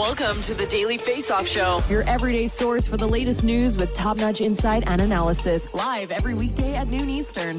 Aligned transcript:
Welcome 0.00 0.40
to 0.44 0.54
the 0.54 0.64
Daily 0.64 0.96
Face 0.96 1.30
Off 1.30 1.46
Show. 1.46 1.78
Your 1.90 2.08
everyday 2.08 2.46
source 2.46 2.88
for 2.88 2.96
the 2.96 3.06
latest 3.06 3.44
news 3.44 3.76
with 3.76 3.92
top 3.92 4.16
notch 4.16 4.40
insight 4.40 4.82
and 4.86 4.98
analysis. 4.98 5.74
Live 5.74 6.10
every 6.10 6.32
weekday 6.32 6.74
at 6.74 6.88
noon 6.88 7.10
Eastern. 7.10 7.58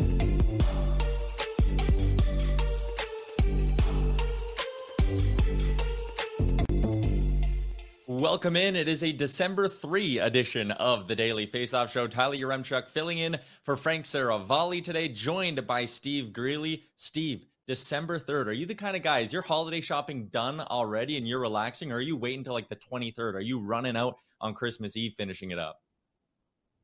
Welcome 8.07 8.55
in. 8.55 8.75
It 8.75 8.87
is 8.87 9.03
a 9.03 9.11
December 9.11 9.67
3 9.67 10.17
edition 10.17 10.71
of 10.71 11.07
the 11.07 11.15
Daily 11.15 11.45
Faceoff 11.45 11.91
Show. 11.91 12.07
Tyler 12.07 12.37
Yaremchuk 12.37 12.87
filling 12.87 13.19
in 13.19 13.37
for 13.61 13.77
Frank 13.77 14.05
Seravalli 14.05 14.83
today, 14.83 15.09
joined 15.09 15.67
by 15.67 15.85
Steve 15.85 16.33
Greeley. 16.33 16.85
Steve, 16.95 17.45
December 17.71 18.19
3rd, 18.19 18.47
are 18.47 18.51
you 18.51 18.65
the 18.65 18.75
kind 18.75 18.97
of 18.97 19.01
guy, 19.01 19.19
is 19.19 19.31
your 19.31 19.43
holiday 19.43 19.79
shopping 19.79 20.25
done 20.25 20.59
already 20.59 21.15
and 21.15 21.25
you're 21.25 21.39
relaxing, 21.39 21.89
or 21.89 21.95
are 21.95 22.01
you 22.01 22.17
waiting 22.17 22.39
until 22.39 22.51
like 22.51 22.67
the 22.67 22.75
23rd? 22.75 23.35
Are 23.35 23.39
you 23.39 23.61
running 23.61 23.95
out 23.95 24.17
on 24.41 24.53
Christmas 24.53 24.97
Eve 24.97 25.13
finishing 25.17 25.51
it 25.51 25.57
up? 25.57 25.79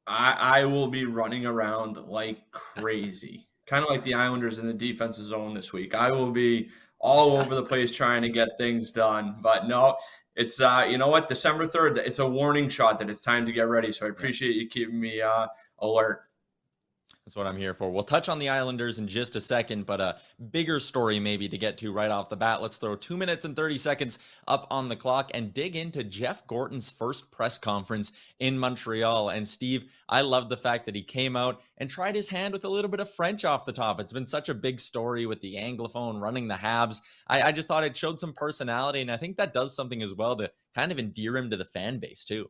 I, 0.07 0.61
I 0.61 0.63
will 0.63 0.87
be 0.87 1.03
running 1.03 1.45
around 1.45 1.97
like 1.97 2.37
crazy, 2.51 3.49
kind 3.65 3.83
of 3.83 3.89
like 3.89 4.05
the 4.05 4.13
Islanders 4.13 4.59
in 4.59 4.65
the 4.65 4.73
defensive 4.73 5.25
zone 5.25 5.53
this 5.53 5.73
week. 5.73 5.93
I 5.93 6.09
will 6.09 6.31
be 6.31 6.69
all 6.99 7.35
over 7.35 7.53
the 7.53 7.63
place 7.63 7.91
trying 7.91 8.21
to 8.21 8.29
get 8.29 8.47
things 8.57 8.91
done. 8.91 9.35
But 9.41 9.67
no, 9.67 9.97
it's 10.37 10.61
uh, 10.61 10.85
you 10.89 10.97
know 10.97 11.09
what, 11.09 11.27
December 11.27 11.67
third, 11.67 11.97
it's 11.97 12.19
a 12.19 12.29
warning 12.29 12.69
shot 12.69 12.97
that 12.99 13.09
it's 13.09 13.21
time 13.21 13.45
to 13.45 13.51
get 13.51 13.67
ready. 13.67 13.91
So 13.91 14.05
I 14.05 14.09
appreciate 14.09 14.55
you 14.55 14.69
keeping 14.69 15.01
me 15.01 15.19
uh, 15.19 15.47
alert. 15.79 16.21
That's 17.27 17.35
what 17.35 17.45
I'm 17.45 17.57
here 17.57 17.73
for. 17.73 17.89
We'll 17.89 18.03
touch 18.03 18.29
on 18.29 18.39
the 18.39 18.47
Islanders 18.47 18.99
in 18.99 19.07
just 19.09 19.35
a 19.35 19.41
second, 19.41 19.85
but 19.85 19.99
a 19.99 20.15
bigger 20.49 20.79
story 20.79 21.19
maybe 21.19 21.49
to 21.49 21.57
get 21.57 21.77
to 21.79 21.91
right 21.91 22.09
off 22.09 22.29
the 22.29 22.37
bat. 22.37 22.61
Let's 22.61 22.77
throw 22.77 22.95
two 22.95 23.17
minutes 23.17 23.43
and 23.43 23.53
30 23.53 23.77
seconds 23.79 24.17
up 24.47 24.65
on 24.71 24.87
the 24.87 24.95
clock 24.95 25.31
and 25.33 25.53
dig 25.53 25.75
into 25.75 26.05
Jeff 26.05 26.47
Gorton's 26.47 26.89
first 26.89 27.29
press 27.29 27.57
conference 27.57 28.13
in 28.39 28.57
Montreal. 28.57 29.27
And 29.27 29.45
Steve, 29.45 29.91
I 30.07 30.21
love 30.21 30.47
the 30.47 30.55
fact 30.55 30.85
that 30.85 30.95
he 30.95 31.03
came 31.03 31.35
out 31.35 31.61
and 31.77 31.89
tried 31.89 32.15
his 32.15 32.29
hand 32.29 32.53
with 32.53 32.63
a 32.63 32.69
little 32.69 32.89
bit 32.89 33.01
of 33.01 33.13
French 33.13 33.43
off 33.43 33.65
the 33.65 33.73
top. 33.73 33.99
It's 33.99 34.13
been 34.13 34.25
such 34.25 34.47
a 34.47 34.53
big 34.53 34.79
story 34.79 35.25
with 35.25 35.41
the 35.41 35.55
Anglophone 35.55 36.21
running 36.21 36.47
the 36.47 36.55
Habs. 36.55 37.01
I, 37.27 37.41
I 37.41 37.51
just 37.51 37.67
thought 37.67 37.83
it 37.83 37.97
showed 37.97 38.21
some 38.21 38.31
personality, 38.31 39.01
and 39.01 39.11
I 39.11 39.17
think 39.17 39.35
that 39.35 39.51
does 39.51 39.75
something 39.75 40.01
as 40.01 40.13
well 40.13 40.37
to 40.37 40.49
kind 40.73 40.93
of 40.93 40.97
endear 40.97 41.35
him 41.35 41.49
to 41.49 41.57
the 41.57 41.65
fan 41.65 41.99
base, 41.99 42.23
too. 42.23 42.49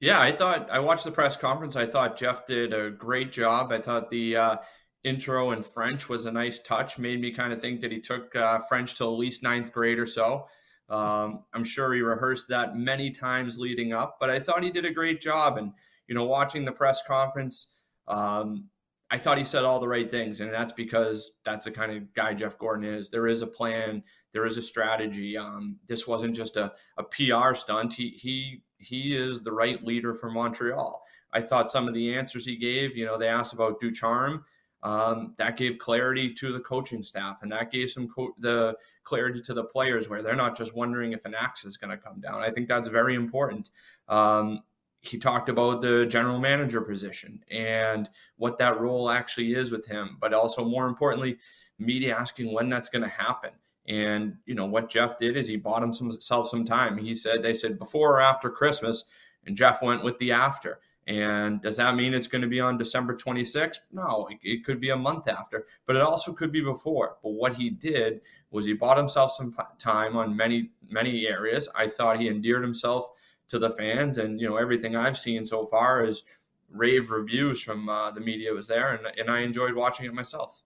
Yeah, 0.00 0.18
I 0.18 0.32
thought 0.32 0.70
I 0.70 0.78
watched 0.78 1.04
the 1.04 1.10
press 1.10 1.36
conference. 1.36 1.76
I 1.76 1.86
thought 1.86 2.16
Jeff 2.16 2.46
did 2.46 2.72
a 2.72 2.90
great 2.90 3.32
job. 3.32 3.70
I 3.70 3.80
thought 3.80 4.10
the 4.10 4.34
uh, 4.34 4.56
intro 5.04 5.50
in 5.50 5.62
French 5.62 6.08
was 6.08 6.24
a 6.24 6.32
nice 6.32 6.58
touch. 6.60 6.98
Made 6.98 7.20
me 7.20 7.32
kind 7.32 7.52
of 7.52 7.60
think 7.60 7.82
that 7.82 7.92
he 7.92 8.00
took 8.00 8.34
uh, 8.34 8.58
French 8.60 8.94
to 8.96 9.04
at 9.04 9.08
least 9.08 9.42
ninth 9.42 9.72
grade 9.72 9.98
or 9.98 10.06
so. 10.06 10.46
Um, 10.88 11.44
I'm 11.52 11.64
sure 11.64 11.92
he 11.92 12.00
rehearsed 12.00 12.48
that 12.48 12.76
many 12.76 13.10
times 13.10 13.58
leading 13.58 13.92
up, 13.92 14.16
but 14.18 14.30
I 14.30 14.40
thought 14.40 14.64
he 14.64 14.70
did 14.70 14.86
a 14.86 14.90
great 14.90 15.20
job. 15.20 15.58
And 15.58 15.72
you 16.08 16.14
know, 16.14 16.24
watching 16.24 16.64
the 16.64 16.72
press 16.72 17.02
conference, 17.06 17.68
um, 18.08 18.68
I 19.10 19.18
thought 19.18 19.38
he 19.38 19.44
said 19.44 19.64
all 19.64 19.80
the 19.80 19.88
right 19.88 20.10
things, 20.10 20.40
and 20.40 20.52
that's 20.52 20.72
because 20.72 21.32
that's 21.44 21.66
the 21.66 21.70
kind 21.70 21.92
of 21.92 22.14
guy 22.14 22.32
Jeff 22.32 22.58
Gorton 22.58 22.84
is. 22.84 23.10
There 23.10 23.26
is 23.26 23.42
a 23.42 23.46
plan, 23.46 24.02
there 24.32 24.46
is 24.46 24.56
a 24.56 24.62
strategy. 24.62 25.36
Um, 25.36 25.76
this 25.86 26.06
wasn't 26.06 26.34
just 26.34 26.56
a, 26.56 26.72
a 26.96 27.04
PR 27.04 27.54
stunt. 27.54 27.92
He 27.92 28.10
he 28.10 28.62
he 28.80 29.16
is 29.16 29.40
the 29.40 29.52
right 29.52 29.84
leader 29.84 30.14
for 30.14 30.30
Montreal. 30.30 31.02
I 31.32 31.40
thought 31.40 31.70
some 31.70 31.86
of 31.86 31.94
the 31.94 32.14
answers 32.14 32.44
he 32.44 32.56
gave, 32.56 32.96
you 32.96 33.06
know, 33.06 33.16
they 33.16 33.28
asked 33.28 33.52
about 33.52 33.80
Ducharme. 33.80 34.44
Um, 34.82 35.34
that 35.36 35.58
gave 35.58 35.78
clarity 35.78 36.32
to 36.34 36.52
the 36.52 36.60
coaching 36.60 37.02
staff, 37.02 37.42
and 37.42 37.52
that 37.52 37.70
gave 37.70 37.90
some 37.90 38.08
co- 38.08 38.34
the 38.38 38.74
clarity 39.04 39.42
to 39.42 39.52
the 39.52 39.64
players, 39.64 40.08
where 40.08 40.22
they're 40.22 40.34
not 40.34 40.56
just 40.56 40.74
wondering 40.74 41.12
if 41.12 41.26
an 41.26 41.34
axe 41.34 41.66
is 41.66 41.76
going 41.76 41.90
to 41.90 41.98
come 41.98 42.18
down. 42.18 42.36
I 42.40 42.50
think 42.50 42.66
that's 42.66 42.88
very 42.88 43.14
important. 43.14 43.68
Um, 44.08 44.62
he 45.02 45.18
talked 45.18 45.48
about 45.48 45.80
the 45.80 46.06
general 46.06 46.38
manager 46.38 46.80
position 46.80 47.42
and 47.50 48.08
what 48.36 48.58
that 48.58 48.80
role 48.80 49.10
actually 49.10 49.52
is 49.52 49.70
with 49.70 49.86
him, 49.86 50.16
but 50.20 50.32
also 50.32 50.64
more 50.64 50.86
importantly, 50.86 51.38
media 51.78 52.16
asking 52.16 52.52
when 52.52 52.68
that's 52.68 52.88
going 52.88 53.02
to 53.02 53.08
happen. 53.08 53.50
And 53.90 54.36
you 54.46 54.54
know 54.54 54.66
what 54.66 54.88
Jeff 54.88 55.18
did 55.18 55.36
is 55.36 55.48
he 55.48 55.56
bought 55.56 55.82
himself 55.82 56.48
some 56.48 56.64
time. 56.64 56.96
He 56.96 57.12
said 57.12 57.42
they 57.42 57.54
said 57.54 57.76
before 57.76 58.12
or 58.12 58.20
after 58.20 58.48
Christmas, 58.48 59.04
and 59.44 59.56
Jeff 59.56 59.82
went 59.82 60.04
with 60.04 60.16
the 60.18 60.30
after. 60.30 60.78
And 61.08 61.60
does 61.60 61.78
that 61.78 61.96
mean 61.96 62.14
it's 62.14 62.28
going 62.28 62.42
to 62.42 62.48
be 62.48 62.60
on 62.60 62.78
December 62.78 63.16
26th? 63.16 63.78
No, 63.90 64.28
it, 64.30 64.38
it 64.44 64.64
could 64.64 64.80
be 64.80 64.90
a 64.90 64.96
month 64.96 65.26
after, 65.26 65.66
but 65.86 65.96
it 65.96 66.02
also 66.02 66.32
could 66.32 66.52
be 66.52 66.60
before. 66.60 67.16
But 67.20 67.30
what 67.30 67.56
he 67.56 67.68
did 67.68 68.20
was 68.52 68.64
he 68.64 68.74
bought 68.74 68.96
himself 68.96 69.32
some 69.32 69.52
time 69.78 70.16
on 70.16 70.36
many 70.36 70.70
many 70.88 71.26
areas. 71.26 71.68
I 71.74 71.88
thought 71.88 72.20
he 72.20 72.28
endeared 72.28 72.62
himself 72.62 73.08
to 73.48 73.58
the 73.58 73.70
fans, 73.70 74.18
and 74.18 74.40
you 74.40 74.48
know 74.48 74.56
everything 74.56 74.94
I've 74.94 75.18
seen 75.18 75.44
so 75.46 75.66
far 75.66 76.04
is 76.04 76.22
rave 76.70 77.10
reviews 77.10 77.60
from 77.60 77.88
uh, 77.88 78.12
the 78.12 78.20
media 78.20 78.52
was 78.52 78.68
there, 78.68 78.94
and, 78.94 79.04
and 79.18 79.28
I 79.28 79.40
enjoyed 79.40 79.74
watching 79.74 80.06
it 80.06 80.14
myself. 80.14 80.62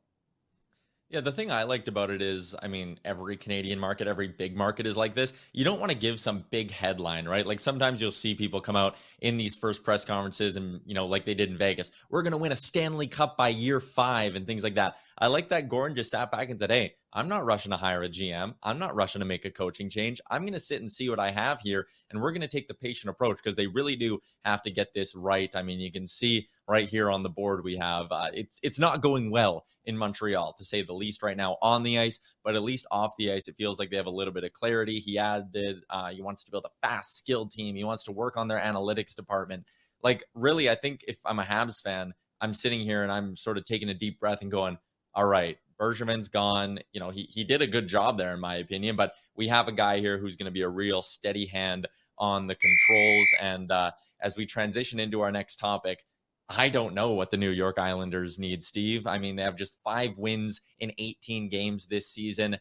Yeah, 1.14 1.20
the 1.20 1.30
thing 1.30 1.52
I 1.52 1.62
liked 1.62 1.86
about 1.86 2.10
it 2.10 2.20
is, 2.20 2.56
I 2.60 2.66
mean, 2.66 2.98
every 3.04 3.36
Canadian 3.36 3.78
market, 3.78 4.08
every 4.08 4.26
big 4.26 4.56
market 4.56 4.84
is 4.84 4.96
like 4.96 5.14
this. 5.14 5.32
You 5.52 5.64
don't 5.64 5.78
want 5.78 5.92
to 5.92 5.96
give 5.96 6.18
some 6.18 6.44
big 6.50 6.72
headline, 6.72 7.28
right? 7.28 7.46
Like 7.46 7.60
sometimes 7.60 8.00
you'll 8.00 8.10
see 8.10 8.34
people 8.34 8.60
come 8.60 8.74
out 8.74 8.96
in 9.20 9.36
these 9.36 9.54
first 9.54 9.84
press 9.84 10.04
conferences 10.04 10.56
and, 10.56 10.80
you 10.84 10.92
know, 10.92 11.06
like 11.06 11.24
they 11.24 11.34
did 11.34 11.50
in 11.50 11.56
Vegas, 11.56 11.92
we're 12.10 12.22
going 12.22 12.32
to 12.32 12.36
win 12.36 12.50
a 12.50 12.56
Stanley 12.56 13.06
Cup 13.06 13.36
by 13.36 13.46
year 13.46 13.78
five 13.78 14.34
and 14.34 14.44
things 14.44 14.64
like 14.64 14.74
that. 14.74 14.96
I 15.16 15.28
like 15.28 15.48
that 15.50 15.68
Gorton 15.68 15.94
just 15.94 16.10
sat 16.10 16.32
back 16.32 16.50
and 16.50 16.58
said, 16.58 16.72
hey, 16.72 16.96
I'm 17.14 17.28
not 17.28 17.44
rushing 17.44 17.70
to 17.70 17.76
hire 17.76 18.02
a 18.02 18.08
GM. 18.08 18.54
I'm 18.62 18.80
not 18.80 18.96
rushing 18.96 19.20
to 19.20 19.24
make 19.24 19.44
a 19.44 19.50
coaching 19.50 19.88
change. 19.88 20.20
I'm 20.28 20.42
going 20.42 20.52
to 20.54 20.60
sit 20.60 20.80
and 20.80 20.90
see 20.90 21.08
what 21.08 21.20
I 21.20 21.30
have 21.30 21.60
here, 21.60 21.86
and 22.10 22.20
we're 22.20 22.32
going 22.32 22.40
to 22.40 22.48
take 22.48 22.66
the 22.66 22.74
patient 22.74 23.08
approach 23.08 23.36
because 23.36 23.54
they 23.54 23.68
really 23.68 23.94
do 23.94 24.18
have 24.44 24.62
to 24.64 24.70
get 24.70 24.94
this 24.94 25.14
right. 25.14 25.54
I 25.54 25.62
mean, 25.62 25.78
you 25.78 25.92
can 25.92 26.08
see 26.08 26.48
right 26.68 26.88
here 26.88 27.10
on 27.10 27.22
the 27.22 27.28
board 27.30 27.62
we 27.62 27.76
have 27.76 28.06
uh, 28.10 28.30
it's 28.32 28.58
it's 28.62 28.78
not 28.78 29.00
going 29.00 29.30
well 29.30 29.64
in 29.84 29.96
Montreal 29.96 30.54
to 30.54 30.64
say 30.64 30.82
the 30.82 30.94
least 30.94 31.22
right 31.22 31.36
now 31.36 31.56
on 31.62 31.84
the 31.84 31.98
ice, 32.00 32.18
but 32.42 32.56
at 32.56 32.62
least 32.64 32.86
off 32.90 33.14
the 33.16 33.30
ice, 33.32 33.46
it 33.46 33.56
feels 33.56 33.78
like 33.78 33.90
they 33.90 33.96
have 33.96 34.06
a 34.06 34.10
little 34.10 34.34
bit 34.34 34.44
of 34.44 34.52
clarity. 34.52 34.98
He 34.98 35.16
added 35.18 35.84
uh, 35.90 36.10
he 36.10 36.20
wants 36.20 36.42
to 36.44 36.50
build 36.50 36.66
a 36.66 36.86
fast, 36.86 37.16
skilled 37.16 37.52
team. 37.52 37.76
He 37.76 37.84
wants 37.84 38.04
to 38.04 38.12
work 38.12 38.36
on 38.36 38.48
their 38.48 38.58
analytics 38.58 39.14
department. 39.14 39.64
Like, 40.02 40.24
really, 40.34 40.68
I 40.68 40.74
think 40.74 41.04
if 41.06 41.18
I'm 41.24 41.38
a 41.38 41.44
Habs 41.44 41.80
fan, 41.80 42.12
I'm 42.40 42.54
sitting 42.54 42.80
here 42.80 43.02
and 43.02 43.12
I'm 43.12 43.36
sort 43.36 43.56
of 43.56 43.64
taking 43.64 43.88
a 43.88 43.94
deep 43.94 44.20
breath 44.20 44.42
and 44.42 44.50
going, 44.50 44.78
all 45.14 45.24
right, 45.24 45.56
Bergevin's 45.80 46.28
gone. 46.28 46.78
You 46.92 47.00
know, 47.00 47.10
he 47.10 47.22
he 47.22 47.44
did 47.44 47.62
a 47.62 47.66
good 47.66 47.88
job 47.88 48.18
there, 48.18 48.34
in 48.34 48.40
my 48.40 48.56
opinion. 48.56 48.96
But 48.96 49.14
we 49.36 49.48
have 49.48 49.68
a 49.68 49.72
guy 49.72 50.00
here 50.00 50.18
who's 50.18 50.36
going 50.36 50.46
to 50.46 50.52
be 50.52 50.62
a 50.62 50.68
real 50.68 51.02
steady 51.02 51.46
hand 51.46 51.86
on 52.18 52.46
the 52.46 52.54
controls. 52.54 53.28
And 53.40 53.70
uh, 53.70 53.90
as 54.20 54.36
we 54.36 54.46
transition 54.46 55.00
into 55.00 55.20
our 55.20 55.32
next 55.32 55.56
topic, 55.56 56.04
I 56.48 56.68
don't 56.68 56.94
know 56.94 57.12
what 57.12 57.30
the 57.30 57.36
New 57.36 57.50
York 57.50 57.78
Islanders 57.78 58.38
need, 58.38 58.62
Steve. 58.62 59.06
I 59.06 59.18
mean, 59.18 59.36
they 59.36 59.42
have 59.42 59.56
just 59.56 59.78
five 59.82 60.18
wins 60.18 60.60
in 60.78 60.92
18 60.98 61.48
games 61.48 61.86
this 61.86 62.08
season. 62.10 62.58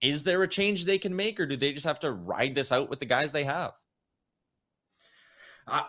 Is 0.00 0.22
there 0.22 0.42
a 0.42 0.48
change 0.48 0.84
they 0.84 0.98
can 0.98 1.14
make, 1.14 1.38
or 1.38 1.46
do 1.46 1.56
they 1.56 1.72
just 1.72 1.86
have 1.86 2.00
to 2.00 2.12
ride 2.12 2.54
this 2.54 2.72
out 2.72 2.88
with 2.88 3.00
the 3.00 3.06
guys 3.06 3.32
they 3.32 3.44
have? 3.44 3.72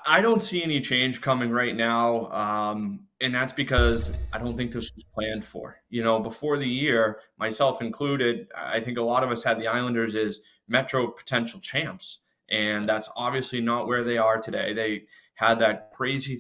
I, 0.05 0.21
don't 0.21 0.43
see 0.43 0.63
any 0.63 0.81
change 0.81 1.21
coming 1.21 1.51
right 1.51 1.75
now. 1.75 2.31
Um, 2.31 3.01
and 3.21 3.33
that's 3.33 3.53
because 3.53 4.17
I 4.31 4.37
don't 4.37 4.55
think 4.55 4.71
this 4.71 4.91
was 4.95 5.03
planned 5.13 5.45
for. 5.45 5.77
You 5.89 6.03
know, 6.03 6.19
before 6.19 6.57
the 6.57 6.67
year, 6.67 7.19
myself 7.37 7.81
included, 7.81 8.47
I 8.55 8.79
think 8.79 8.97
a 8.97 9.01
lot 9.01 9.23
of 9.23 9.31
us 9.31 9.43
had 9.43 9.59
the 9.59 9.67
Islanders 9.67 10.15
as 10.15 10.39
Metro 10.67 11.07
potential 11.07 11.59
champs. 11.59 12.19
And 12.49 12.87
that's 12.87 13.09
obviously 13.15 13.61
not 13.61 13.87
where 13.87 14.03
they 14.03 14.17
are 14.17 14.39
today. 14.39 14.73
They 14.73 15.03
had 15.35 15.59
that 15.59 15.91
crazy 15.93 16.35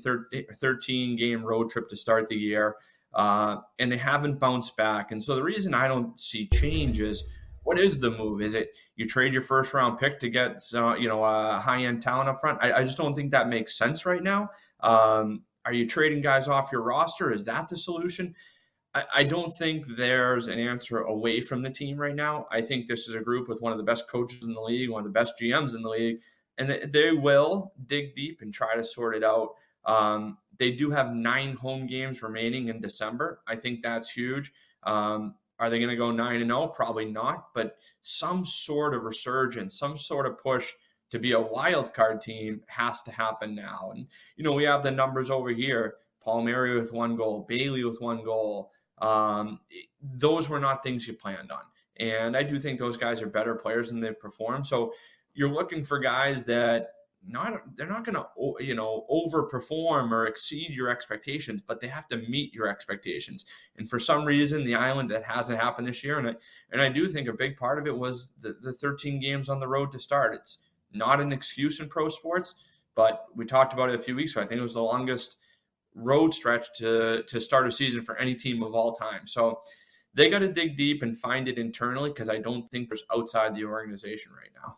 13 0.53 1.15
game 1.15 1.43
road 1.43 1.69
trip 1.69 1.89
to 1.89 1.95
start 1.95 2.27
the 2.27 2.35
year, 2.35 2.75
uh, 3.13 3.57
and 3.77 3.91
they 3.91 3.97
haven't 3.97 4.39
bounced 4.39 4.75
back. 4.75 5.11
And 5.11 5.23
so 5.23 5.35
the 5.35 5.43
reason 5.43 5.73
I 5.73 5.87
don't 5.87 6.19
see 6.19 6.49
change 6.53 6.99
is 6.99 7.23
what 7.69 7.79
is 7.79 7.99
the 7.99 8.09
move? 8.09 8.41
Is 8.41 8.55
it 8.55 8.73
you 8.95 9.05
trade 9.05 9.31
your 9.31 9.43
first 9.43 9.75
round 9.75 9.99
pick 9.99 10.17
to 10.21 10.27
get 10.27 10.59
uh, 10.73 10.95
you 10.95 11.07
know 11.07 11.23
a 11.23 11.59
high 11.59 11.83
end 11.83 12.01
talent 12.01 12.27
up 12.27 12.41
front? 12.41 12.57
I, 12.63 12.73
I, 12.73 12.83
just 12.83 12.97
don't 12.97 13.13
think 13.13 13.29
that 13.29 13.47
makes 13.47 13.77
sense 13.77 14.07
right 14.07 14.23
now. 14.23 14.49
Um, 14.79 15.43
are 15.65 15.71
you 15.71 15.85
trading 15.85 16.23
guys 16.23 16.47
off 16.47 16.71
your 16.71 16.81
roster? 16.81 17.31
Is 17.31 17.45
that 17.45 17.67
the 17.67 17.77
solution? 17.77 18.33
I, 18.95 19.23
don't 19.23 19.55
think 19.55 19.85
there's 19.97 20.47
an 20.47 20.57
answer 20.57 21.01
away 21.01 21.41
from 21.41 21.61
the 21.61 21.69
team 21.69 21.95
right 21.95 22.15
now. 22.15 22.47
I 22.51 22.59
think 22.63 22.87
this 22.87 23.07
is 23.07 23.13
a 23.13 23.19
group 23.19 23.47
with 23.47 23.61
one 23.61 23.71
of 23.71 23.77
the 23.77 23.83
best 23.83 24.09
coaches 24.09 24.43
in 24.43 24.55
the 24.55 24.61
league, 24.61 24.89
one 24.89 25.01
of 25.01 25.05
the 25.05 25.19
best 25.19 25.35
GMs 25.39 25.75
in 25.75 25.83
the 25.83 25.89
league, 25.89 26.21
and 26.57 26.67
they, 26.67 26.85
they 26.91 27.11
will 27.11 27.71
dig 27.85 28.15
deep 28.15 28.41
and 28.41 28.51
try 28.51 28.75
to 28.75 28.83
sort 28.83 29.15
it 29.15 29.23
out. 29.23 29.49
Um, 29.85 30.39
they 30.57 30.71
do 30.71 30.89
have 30.89 31.13
nine 31.13 31.55
home 31.55 31.85
games 31.85 32.23
remaining 32.23 32.69
in 32.69 32.81
December. 32.81 33.41
I 33.47 33.57
think 33.57 33.83
that's 33.83 34.09
huge. 34.09 34.51
Um, 34.81 35.35
are 35.59 35.69
they 35.69 35.79
going 35.79 35.89
to 35.89 35.95
go 35.95 36.11
9 36.11 36.41
and 36.41 36.49
0? 36.49 36.67
Probably 36.67 37.05
not, 37.05 37.53
but 37.53 37.77
some 38.01 38.45
sort 38.45 38.93
of 38.93 39.03
resurgence, 39.03 39.77
some 39.77 39.97
sort 39.97 40.25
of 40.25 40.41
push 40.41 40.71
to 41.11 41.19
be 41.19 41.33
a 41.33 41.39
wild 41.39 41.93
card 41.93 42.21
team 42.21 42.61
has 42.67 43.01
to 43.03 43.11
happen 43.11 43.55
now. 43.55 43.91
And 43.93 44.07
you 44.35 44.43
know, 44.43 44.53
we 44.53 44.63
have 44.63 44.83
the 44.83 44.91
numbers 44.91 45.29
over 45.29 45.49
here. 45.49 45.95
Palmieri 46.23 46.79
with 46.79 46.91
one 46.91 47.15
goal, 47.15 47.45
Bailey 47.47 47.83
with 47.83 48.01
one 48.01 48.23
goal. 48.23 48.71
Um, 49.01 49.59
those 50.01 50.49
were 50.49 50.59
not 50.59 50.83
things 50.83 51.07
you 51.07 51.13
planned 51.13 51.51
on. 51.51 51.61
And 51.97 52.35
I 52.35 52.43
do 52.43 52.59
think 52.59 52.77
those 52.77 52.97
guys 52.97 53.21
are 53.21 53.27
better 53.27 53.55
players 53.55 53.89
than 53.89 53.99
they've 53.99 54.19
performed. 54.19 54.67
So 54.67 54.93
you're 55.33 55.49
looking 55.49 55.83
for 55.83 55.99
guys 55.99 56.43
that 56.43 56.91
not 57.27 57.61
they're 57.75 57.87
not 57.87 58.05
going 58.05 58.15
to 58.15 58.63
you 58.63 58.75
know 58.75 59.05
overperform 59.09 60.11
or 60.11 60.25
exceed 60.25 60.71
your 60.71 60.89
expectations 60.89 61.61
but 61.65 61.81
they 61.81 61.87
have 61.87 62.07
to 62.07 62.17
meet 62.17 62.53
your 62.53 62.67
expectations. 62.67 63.45
And 63.77 63.89
for 63.89 63.99
some 63.99 64.25
reason 64.25 64.63
the 64.63 64.75
island 64.75 65.11
that 65.11 65.23
hasn't 65.23 65.59
happened 65.59 65.87
this 65.87 66.03
year 66.03 66.19
and 66.19 66.29
I, 66.29 66.35
and 66.71 66.81
I 66.81 66.89
do 66.89 67.07
think 67.07 67.27
a 67.27 67.33
big 67.33 67.57
part 67.57 67.77
of 67.77 67.87
it 67.87 67.97
was 67.97 68.29
the, 68.41 68.55
the 68.61 68.73
13 68.73 69.19
games 69.19 69.49
on 69.49 69.59
the 69.59 69.67
road 69.67 69.91
to 69.91 69.99
start. 69.99 70.33
It's 70.33 70.59
not 70.93 71.19
an 71.19 71.31
excuse 71.31 71.79
in 71.79 71.89
pro 71.89 72.09
sports 72.09 72.55
but 72.95 73.25
we 73.35 73.45
talked 73.45 73.73
about 73.73 73.89
it 73.89 73.95
a 73.95 74.03
few 74.03 74.15
weeks 74.15 74.33
ago. 74.33 74.41
I 74.41 74.47
think 74.47 74.59
it 74.59 74.63
was 74.63 74.73
the 74.73 74.81
longest 74.81 75.37
road 75.95 76.33
stretch 76.33 76.67
to 76.77 77.23
to 77.23 77.39
start 77.39 77.67
a 77.67 77.71
season 77.71 78.03
for 78.03 78.17
any 78.17 78.35
team 78.35 78.63
of 78.63 78.73
all 78.73 78.93
time. 78.93 79.27
So 79.27 79.61
they 80.13 80.29
got 80.29 80.39
to 80.39 80.51
dig 80.51 80.75
deep 80.75 81.03
and 81.03 81.17
find 81.17 81.47
it 81.47 81.57
internally 81.57 82.09
because 82.09 82.29
I 82.29 82.39
don't 82.39 82.67
think 82.69 82.89
there's 82.89 83.03
outside 83.13 83.55
the 83.55 83.65
organization 83.65 84.31
right 84.33 84.51
now 84.55 84.77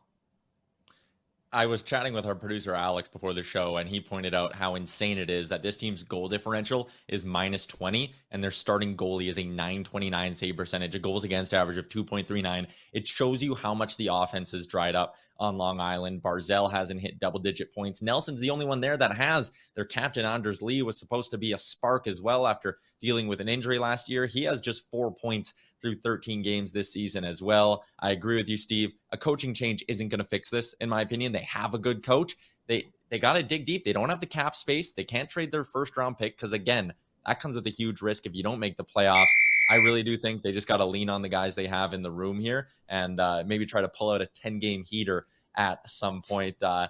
I 1.53 1.65
was 1.65 1.83
chatting 1.83 2.13
with 2.13 2.25
our 2.25 2.35
producer 2.35 2.73
Alex 2.73 3.09
before 3.09 3.33
the 3.33 3.43
show, 3.43 3.75
and 3.75 3.89
he 3.89 3.99
pointed 3.99 4.33
out 4.33 4.55
how 4.55 4.75
insane 4.75 5.17
it 5.17 5.29
is 5.29 5.49
that 5.49 5.61
this 5.61 5.75
team's 5.75 6.01
goal 6.01 6.29
differential 6.29 6.87
is 7.09 7.25
minus 7.25 7.67
20, 7.67 8.13
and 8.31 8.41
their 8.41 8.51
starting 8.51 8.95
goalie 8.95 9.27
is 9.27 9.37
a 9.37 9.43
929 9.43 10.33
save 10.33 10.55
percentage, 10.55 10.95
a 10.95 10.99
goals 10.99 11.25
against 11.25 11.53
average 11.53 11.77
of 11.77 11.89
2.39. 11.89 12.67
It 12.93 13.05
shows 13.05 13.43
you 13.43 13.53
how 13.53 13.73
much 13.73 13.97
the 13.97 14.07
offense 14.13 14.51
has 14.51 14.65
dried 14.65 14.95
up 14.95 15.15
on 15.39 15.57
Long 15.57 15.81
Island. 15.81 16.21
Barzal 16.21 16.71
hasn't 16.71 17.01
hit 17.01 17.19
double 17.19 17.39
digit 17.41 17.73
points. 17.73 18.01
Nelson's 18.01 18.39
the 18.39 18.51
only 18.51 18.65
one 18.65 18.79
there 18.79 18.95
that 18.95 19.17
has. 19.17 19.51
Their 19.75 19.83
captain, 19.83 20.23
Anders 20.23 20.61
Lee, 20.61 20.83
was 20.83 20.97
supposed 20.97 21.31
to 21.31 21.37
be 21.37 21.51
a 21.51 21.57
spark 21.57 22.07
as 22.07 22.21
well 22.21 22.47
after 22.47 22.77
dealing 23.01 23.27
with 23.27 23.41
an 23.41 23.49
injury 23.49 23.77
last 23.77 24.07
year. 24.07 24.25
He 24.25 24.43
has 24.43 24.61
just 24.61 24.89
four 24.89 25.13
points 25.13 25.53
through 25.81 25.95
13 25.95 26.41
games 26.41 26.71
this 26.71 26.91
season 26.91 27.23
as 27.23 27.41
well. 27.41 27.83
I 27.99 28.11
agree 28.11 28.37
with 28.37 28.49
you, 28.49 28.57
Steve. 28.57 28.93
A 29.11 29.17
coaching 29.17 29.53
change 29.53 29.83
isn't 29.87 30.09
going 30.09 30.19
to 30.19 30.25
fix 30.25 30.49
this, 30.49 30.73
in 30.79 30.89
my 30.89 31.01
opinion. 31.01 31.31
They 31.31 31.43
have 31.43 31.73
a 31.73 31.79
good 31.79 32.03
coach. 32.03 32.35
They 32.67 32.87
they 33.09 33.19
got 33.19 33.33
to 33.33 33.43
dig 33.43 33.65
deep. 33.65 33.83
They 33.83 33.93
don't 33.93 34.09
have 34.09 34.21
the 34.21 34.25
cap 34.25 34.55
space. 34.55 34.93
They 34.93 35.03
can't 35.03 35.29
trade 35.29 35.51
their 35.51 35.65
first 35.65 35.97
round 35.97 36.17
pick 36.17 36.37
because 36.37 36.53
again, 36.53 36.93
that 37.25 37.39
comes 37.39 37.55
with 37.55 37.67
a 37.67 37.71
huge 37.71 38.01
risk 38.01 38.25
if 38.25 38.33
you 38.33 38.43
don't 38.43 38.59
make 38.59 38.77
the 38.77 38.85
playoffs. 38.85 39.27
I 39.69 39.75
really 39.75 40.03
do 40.03 40.17
think 40.17 40.41
they 40.41 40.51
just 40.51 40.67
got 40.67 40.77
to 40.77 40.85
lean 40.85 41.09
on 41.09 41.21
the 41.21 41.29
guys 41.29 41.55
they 41.55 41.67
have 41.67 41.93
in 41.93 42.01
the 42.01 42.11
room 42.11 42.39
here 42.39 42.67
and 42.89 43.19
uh, 43.19 43.43
maybe 43.45 43.65
try 43.65 43.81
to 43.81 43.89
pull 43.89 44.11
out 44.11 44.21
a 44.21 44.25
10 44.25 44.59
game 44.59 44.83
heater 44.83 45.27
at 45.55 45.87
some 45.89 46.21
point. 46.21 46.61
Uh, 46.63 46.87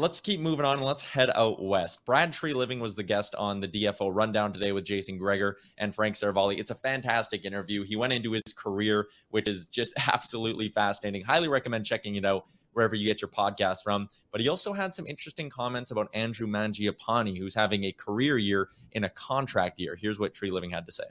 let's 0.00 0.18
keep 0.18 0.40
moving 0.40 0.64
on 0.64 0.78
and 0.78 0.86
let's 0.86 1.12
head 1.12 1.30
out 1.34 1.62
west. 1.62 2.06
Brad 2.06 2.32
Treliving 2.32 2.80
was 2.80 2.96
the 2.96 3.02
guest 3.02 3.34
on 3.34 3.60
the 3.60 3.68
DFO 3.68 4.10
rundown 4.10 4.50
today 4.50 4.72
with 4.72 4.82
Jason 4.82 5.18
Gregor 5.18 5.58
and 5.76 5.94
Frank 5.94 6.14
Seravalli. 6.14 6.58
It's 6.58 6.70
a 6.70 6.74
fantastic 6.74 7.44
interview. 7.44 7.84
He 7.84 7.96
went 7.96 8.14
into 8.14 8.32
his 8.32 8.54
career, 8.56 9.08
which 9.28 9.46
is 9.46 9.66
just 9.66 9.92
absolutely 10.10 10.70
fascinating. 10.70 11.22
Highly 11.22 11.48
recommend 11.48 11.84
checking 11.84 12.14
it 12.14 12.24
out 12.24 12.46
wherever 12.72 12.94
you 12.94 13.04
get 13.04 13.20
your 13.20 13.28
podcast 13.28 13.82
from. 13.82 14.08
But 14.32 14.40
he 14.40 14.48
also 14.48 14.72
had 14.72 14.94
some 14.94 15.06
interesting 15.06 15.50
comments 15.50 15.90
about 15.90 16.08
Andrew 16.14 16.46
Mangiapane, 16.46 17.36
who's 17.36 17.54
having 17.54 17.84
a 17.84 17.92
career 17.92 18.38
year 18.38 18.70
in 18.92 19.04
a 19.04 19.10
contract 19.10 19.78
year. 19.78 19.98
Here's 20.00 20.18
what 20.18 20.32
Treliving 20.32 20.72
had 20.72 20.86
to 20.86 20.92
say. 20.92 21.04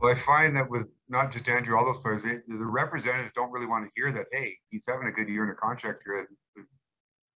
Well, 0.00 0.12
I 0.12 0.18
find 0.20 0.54
that 0.54 0.70
with 0.70 0.86
not 1.08 1.32
just 1.32 1.48
Andrew, 1.48 1.76
all 1.76 1.84
those 1.84 2.00
players, 2.00 2.22
they, 2.22 2.36
the 2.46 2.64
representatives 2.64 3.32
don't 3.34 3.50
really 3.50 3.66
want 3.66 3.86
to 3.86 3.90
hear 3.96 4.12
that. 4.12 4.26
Hey, 4.30 4.58
he's 4.70 4.84
having 4.86 5.08
a 5.08 5.12
good 5.12 5.28
year 5.28 5.42
in 5.42 5.50
a 5.50 5.54
contract 5.54 6.04
year. 6.06 6.28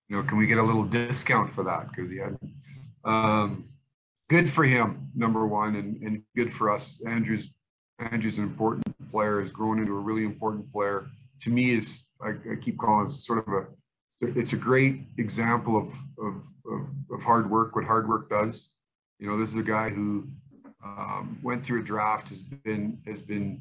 You 0.09 0.17
know, 0.17 0.23
can 0.23 0.39
we 0.39 0.47
get 0.47 0.59
a 0.59 0.63
little 0.63 0.85
discount 0.85 1.55
for 1.55 1.65
that? 1.65 1.91
Because 1.91 2.11
he 2.11 2.17
had 2.19 2.39
um, 3.05 3.69
good 4.31 4.51
for 4.51 4.65
him, 4.65 5.11
number 5.15 5.47
one, 5.47 5.77
and, 5.77 6.03
and 6.03 6.23
good 6.35 6.53
for 6.55 6.71
us. 6.71 7.01
Andrew's 7.07 7.51
Andrew's 7.99 8.39
an 8.39 8.45
important 8.45 8.85
player. 9.11 9.41
Has 9.41 9.51
grown 9.51 9.79
into 9.81 9.93
a 9.93 10.01
really 10.01 10.25
important 10.25 10.71
player. 10.73 11.07
To 11.43 11.51
me, 11.51 11.77
is 11.77 12.03
I, 12.23 12.31
I 12.51 12.57
keep 12.61 12.79
calling 12.79 13.07
it 13.07 13.13
sort 13.13 13.47
of 13.47 13.53
a 13.53 13.67
it's 14.21 14.53
a 14.53 14.57
great 14.57 15.03
example 15.19 15.77
of, 15.77 16.25
of, 16.25 16.35
of, 16.67 16.87
of 17.13 17.23
hard 17.23 17.49
work, 17.51 17.77
what 17.77 17.85
hard 17.85 18.09
work 18.09 18.29
does. 18.29 18.71
You 19.19 19.29
know, 19.29 19.39
this 19.39 19.51
is 19.51 19.57
a 19.57 19.63
guy 19.63 19.91
who 19.91 20.27
um, 20.85 21.39
went 21.43 21.65
through 21.65 21.83
a 21.83 21.85
draft, 21.85 22.29
has 22.31 22.43
been 22.43 22.99
has 23.07 23.21
been 23.21 23.61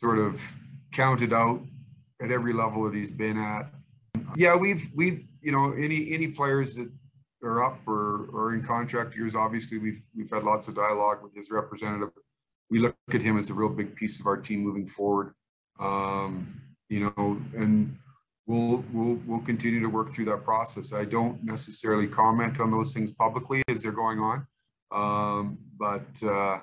sort 0.00 0.18
of 0.18 0.40
counted 0.92 1.32
out 1.32 1.60
at 2.22 2.30
every 2.30 2.52
level 2.52 2.84
that 2.84 2.94
he's 2.94 3.10
been 3.10 3.36
at. 3.36 3.66
Yeah, 4.36 4.56
we've 4.56 4.88
we've 4.94 5.26
you 5.44 5.52
know 5.52 5.72
any 5.72 6.12
any 6.12 6.28
players 6.28 6.74
that 6.76 6.90
are 7.42 7.62
up 7.62 7.78
or 7.86 8.28
or 8.32 8.54
in 8.54 8.64
contract 8.64 9.14
years. 9.14 9.34
Obviously, 9.34 9.78
we've 9.78 10.02
we've 10.16 10.30
had 10.30 10.42
lots 10.42 10.66
of 10.68 10.74
dialogue 10.74 11.22
with 11.22 11.34
his 11.34 11.50
representative. 11.50 12.10
We 12.70 12.78
look 12.78 12.96
at 13.12 13.20
him 13.20 13.38
as 13.38 13.50
a 13.50 13.54
real 13.54 13.68
big 13.68 13.94
piece 13.94 14.18
of 14.18 14.26
our 14.26 14.38
team 14.38 14.60
moving 14.60 14.88
forward. 14.88 15.34
Um, 15.78 16.60
you 16.88 17.00
know, 17.00 17.38
and 17.56 17.96
we'll 18.46 18.82
we'll 18.92 19.20
we'll 19.26 19.40
continue 19.40 19.80
to 19.80 19.88
work 19.88 20.12
through 20.12 20.24
that 20.26 20.44
process. 20.44 20.92
I 20.92 21.04
don't 21.04 21.42
necessarily 21.44 22.06
comment 22.06 22.58
on 22.58 22.70
those 22.70 22.94
things 22.94 23.12
publicly 23.12 23.62
as 23.68 23.82
they're 23.82 23.92
going 23.92 24.18
on. 24.18 24.46
Um, 24.90 25.58
but 25.78 26.06
uh, 26.22 26.60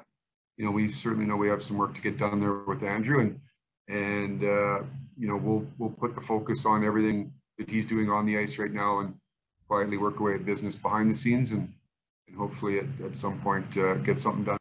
you 0.57 0.65
know, 0.65 0.71
we 0.71 0.93
certainly 0.93 1.25
know 1.25 1.35
we 1.35 1.49
have 1.49 1.61
some 1.61 1.77
work 1.77 1.93
to 1.95 2.01
get 2.01 2.17
done 2.17 2.39
there 2.39 2.63
with 2.65 2.83
Andrew, 2.83 3.19
and 3.19 3.39
and 3.87 4.43
uh, 4.43 4.79
you 5.17 5.27
know, 5.27 5.37
we'll 5.37 5.65
we'll 5.77 5.91
put 5.91 6.15
the 6.15 6.21
focus 6.21 6.65
on 6.65 6.83
everything 6.83 7.31
that 7.57 7.69
he's 7.69 7.85
doing 7.85 8.09
on 8.09 8.25
the 8.25 8.37
ice 8.37 8.57
right 8.57 8.73
now 8.73 8.99
and 8.99 9.13
quietly 9.67 9.97
work 9.97 10.19
away 10.19 10.35
at 10.35 10.45
business 10.45 10.75
behind 10.75 11.13
the 11.13 11.17
scenes 11.17 11.51
and, 11.51 11.71
and 12.27 12.37
hopefully 12.37 12.79
at, 12.79 12.85
at 13.05 13.17
some 13.17 13.39
point 13.41 13.77
uh, 13.77 13.95
get 13.95 14.19
something 14.19 14.43
done. 14.43 14.57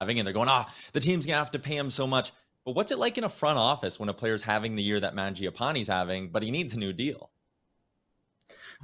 Having 0.00 0.20
and 0.20 0.26
they're 0.26 0.32
going, 0.32 0.48
ah, 0.48 0.72
the 0.92 1.00
team's 1.00 1.26
gonna 1.26 1.38
have 1.38 1.50
to 1.50 1.58
pay 1.58 1.76
him 1.76 1.90
so 1.90 2.06
much. 2.06 2.32
But 2.64 2.76
what's 2.76 2.92
it 2.92 2.98
like 2.98 3.18
in 3.18 3.24
a 3.24 3.28
front 3.28 3.58
office 3.58 3.98
when 3.98 4.08
a 4.08 4.14
player's 4.14 4.42
having 4.42 4.76
the 4.76 4.82
year 4.82 5.00
that 5.00 5.14
Mangiapane's 5.14 5.88
having, 5.88 6.28
but 6.28 6.42
he 6.42 6.50
needs 6.50 6.74
a 6.74 6.78
new 6.78 6.92
deal? 6.92 7.30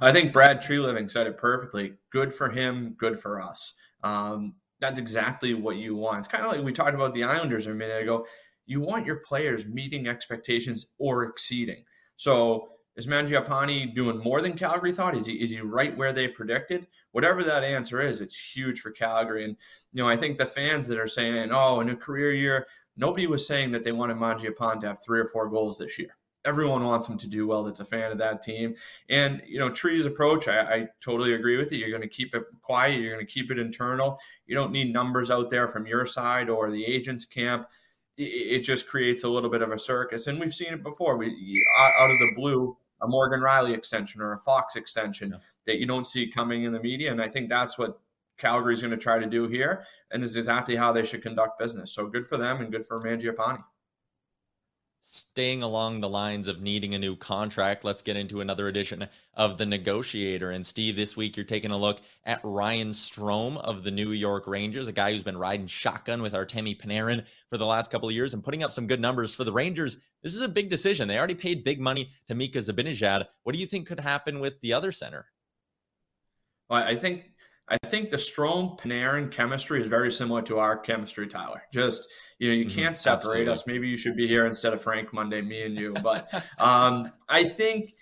I 0.01 0.11
think 0.11 0.33
Brad 0.33 0.61
Treliving 0.61 1.09
said 1.09 1.25
it 1.27 1.37
perfectly. 1.37 1.93
Good 2.09 2.33
for 2.33 2.49
him, 2.49 2.95
good 2.97 3.19
for 3.19 3.41
us. 3.41 3.73
Um, 4.03 4.55
that's 4.85 4.99
exactly 4.99 5.53
what 5.55 5.77
you 5.77 5.95
want. 5.95 6.19
It's 6.19 6.27
kind 6.27 6.45
of 6.45 6.51
like 6.51 6.61
we 6.61 6.71
talked 6.71 6.93
about 6.93 7.13
the 7.13 7.23
Islanders 7.23 7.65
a 7.65 7.73
minute 7.73 8.03
ago. 8.03 8.25
You 8.67 8.81
want 8.81 9.05
your 9.05 9.17
players 9.17 9.65
meeting 9.65 10.07
expectations 10.07 10.85
or 10.99 11.23
exceeding. 11.23 11.83
So 12.17 12.69
is 12.95 13.07
Mangiapane 13.07 13.95
doing 13.95 14.19
more 14.19 14.41
than 14.41 14.55
Calgary 14.55 14.93
thought? 14.93 15.17
Is 15.17 15.25
he 15.25 15.33
is 15.33 15.49
he 15.49 15.59
right 15.59 15.97
where 15.97 16.13
they 16.13 16.27
predicted? 16.27 16.87
Whatever 17.11 17.43
that 17.43 17.63
answer 17.63 17.99
is, 17.99 18.21
it's 18.21 18.37
huge 18.55 18.79
for 18.79 18.91
Calgary. 18.91 19.43
And 19.43 19.57
you 19.91 20.03
know, 20.03 20.09
I 20.09 20.17
think 20.17 20.37
the 20.37 20.45
fans 20.45 20.87
that 20.87 20.99
are 20.99 21.07
saying, 21.07 21.49
"Oh, 21.51 21.79
in 21.79 21.89
a 21.89 21.95
career 21.95 22.31
year," 22.31 22.67
nobody 22.95 23.25
was 23.25 23.47
saying 23.47 23.71
that 23.71 23.83
they 23.83 23.91
wanted 23.91 24.17
Mangiapane 24.17 24.79
to 24.81 24.87
have 24.87 25.03
three 25.03 25.19
or 25.19 25.25
four 25.25 25.49
goals 25.49 25.79
this 25.79 25.97
year. 25.97 26.15
Everyone 26.45 26.83
wants 26.83 27.07
him 27.07 27.17
to 27.17 27.27
do 27.27 27.47
well. 27.47 27.63
That's 27.63 27.79
a 27.79 27.85
fan 27.85 28.11
of 28.11 28.17
that 28.19 28.41
team. 28.41 28.75
And 29.09 29.41
you 29.47 29.59
know, 29.59 29.69
Tree's 29.69 30.05
approach, 30.05 30.47
I, 30.47 30.61
I 30.61 30.87
totally 31.01 31.33
agree 31.33 31.57
with 31.57 31.71
you. 31.71 31.79
You're 31.79 31.89
going 31.89 32.01
to 32.01 32.07
keep 32.07 32.35
it 32.35 32.43
quiet. 32.61 32.99
You're 32.99 33.13
going 33.13 33.25
to 33.25 33.31
keep 33.31 33.51
it 33.51 33.59
internal. 33.59 34.19
You 34.45 34.55
don't 34.55 34.71
need 34.71 34.93
numbers 34.93 35.31
out 35.31 35.49
there 35.49 35.67
from 35.67 35.87
your 35.87 36.05
side 36.05 36.49
or 36.49 36.69
the 36.69 36.85
agents' 36.85 37.25
camp. 37.25 37.67
It, 38.17 38.23
it 38.23 38.59
just 38.59 38.87
creates 38.87 39.23
a 39.23 39.29
little 39.29 39.49
bit 39.49 39.61
of 39.61 39.71
a 39.71 39.79
circus, 39.79 40.27
and 40.27 40.39
we've 40.39 40.53
seen 40.53 40.73
it 40.73 40.83
before. 40.83 41.17
We 41.17 41.63
out 41.79 42.11
of 42.11 42.19
the 42.19 42.31
blue 42.35 42.77
a 43.01 43.07
Morgan 43.07 43.41
Rielly 43.41 43.75
extension 43.75 44.21
or 44.21 44.33
a 44.33 44.37
Fox 44.39 44.75
extension 44.75 45.31
yeah. 45.31 45.37
that 45.65 45.79
you 45.79 45.85
don't 45.85 46.07
see 46.07 46.31
coming 46.31 46.63
in 46.63 46.71
the 46.71 46.79
media. 46.79 47.11
And 47.11 47.21
I 47.21 47.27
think 47.27 47.49
that's 47.49 47.77
what 47.77 47.99
Calgary's 48.37 48.81
going 48.81 48.91
to 48.91 48.97
try 48.97 49.19
to 49.19 49.25
do 49.25 49.47
here, 49.47 49.85
and 50.11 50.21
this 50.21 50.31
is 50.31 50.37
exactly 50.37 50.75
how 50.75 50.91
they 50.91 51.05
should 51.05 51.23
conduct 51.23 51.57
business. 51.57 51.93
So 51.93 52.07
good 52.07 52.27
for 52.27 52.37
them 52.37 52.61
and 52.61 52.71
good 52.71 52.85
for 52.85 52.99
Mangiapane 52.99 53.63
staying 55.07 55.61
along 55.61 55.99
the 55.99 56.09
lines 56.09 56.47
of 56.47 56.61
needing 56.61 56.95
a 56.95 56.99
new 56.99 57.15
contract, 57.15 57.83
let's 57.83 58.01
get 58.01 58.17
into 58.17 58.41
another 58.41 58.67
edition 58.67 59.07
of 59.35 59.57
The 59.57 59.65
Negotiator. 59.65 60.51
And 60.51 60.65
Steve, 60.65 60.95
this 60.95 61.15
week 61.15 61.37
you're 61.37 61.45
taking 61.45 61.71
a 61.71 61.77
look 61.77 62.01
at 62.25 62.41
Ryan 62.43 62.89
Strome 62.89 63.57
of 63.57 63.83
the 63.83 63.91
New 63.91 64.11
York 64.11 64.47
Rangers, 64.47 64.87
a 64.87 64.91
guy 64.91 65.13
who's 65.13 65.23
been 65.23 65.37
riding 65.37 65.67
shotgun 65.67 66.21
with 66.21 66.33
Artemi 66.33 66.75
Panarin 66.75 67.23
for 67.49 67.57
the 67.57 67.65
last 67.65 67.91
couple 67.91 68.09
of 68.09 68.15
years 68.15 68.33
and 68.33 68.43
putting 68.43 68.63
up 68.63 68.71
some 68.71 68.87
good 68.87 68.99
numbers 68.99 69.35
for 69.35 69.43
the 69.43 69.53
Rangers. 69.53 69.97
This 70.23 70.33
is 70.33 70.41
a 70.41 70.47
big 70.47 70.69
decision. 70.69 71.07
They 71.07 71.19
already 71.19 71.35
paid 71.35 71.63
big 71.63 71.79
money 71.79 72.09
to 72.25 72.33
Mika 72.33 72.57
Zibanejad. 72.57 73.25
What 73.43 73.53
do 73.53 73.61
you 73.61 73.67
think 73.67 73.87
could 73.87 73.99
happen 73.99 74.39
with 74.39 74.59
the 74.61 74.73
other 74.73 74.91
center? 74.91 75.27
Well, 76.67 76.83
I 76.83 76.95
think 76.95 77.29
I 77.67 77.77
think 77.87 78.11
the 78.11 78.17
Strome 78.17 78.79
Panarin 78.79 79.31
chemistry 79.31 79.81
is 79.81 79.87
very 79.87 80.11
similar 80.11 80.41
to 80.43 80.59
our 80.59 80.77
chemistry, 80.77 81.27
Tyler. 81.27 81.63
Just 81.73 82.07
you 82.37 82.49
know, 82.49 82.53
you 82.53 82.65
mm-hmm. 82.65 82.79
can't 82.79 82.97
separate 82.97 83.47
Absolutely. 83.47 83.53
us. 83.53 83.63
Maybe 83.65 83.87
you 83.87 83.97
should 83.97 84.15
be 84.15 84.27
here 84.27 84.45
instead 84.45 84.73
of 84.73 84.81
Frank 84.81 85.13
Monday, 85.13 85.41
me 85.41 85.63
and 85.63 85.75
you. 85.75 85.93
But 85.93 86.31
um, 86.59 87.11
I 87.27 87.47
think 87.47 87.95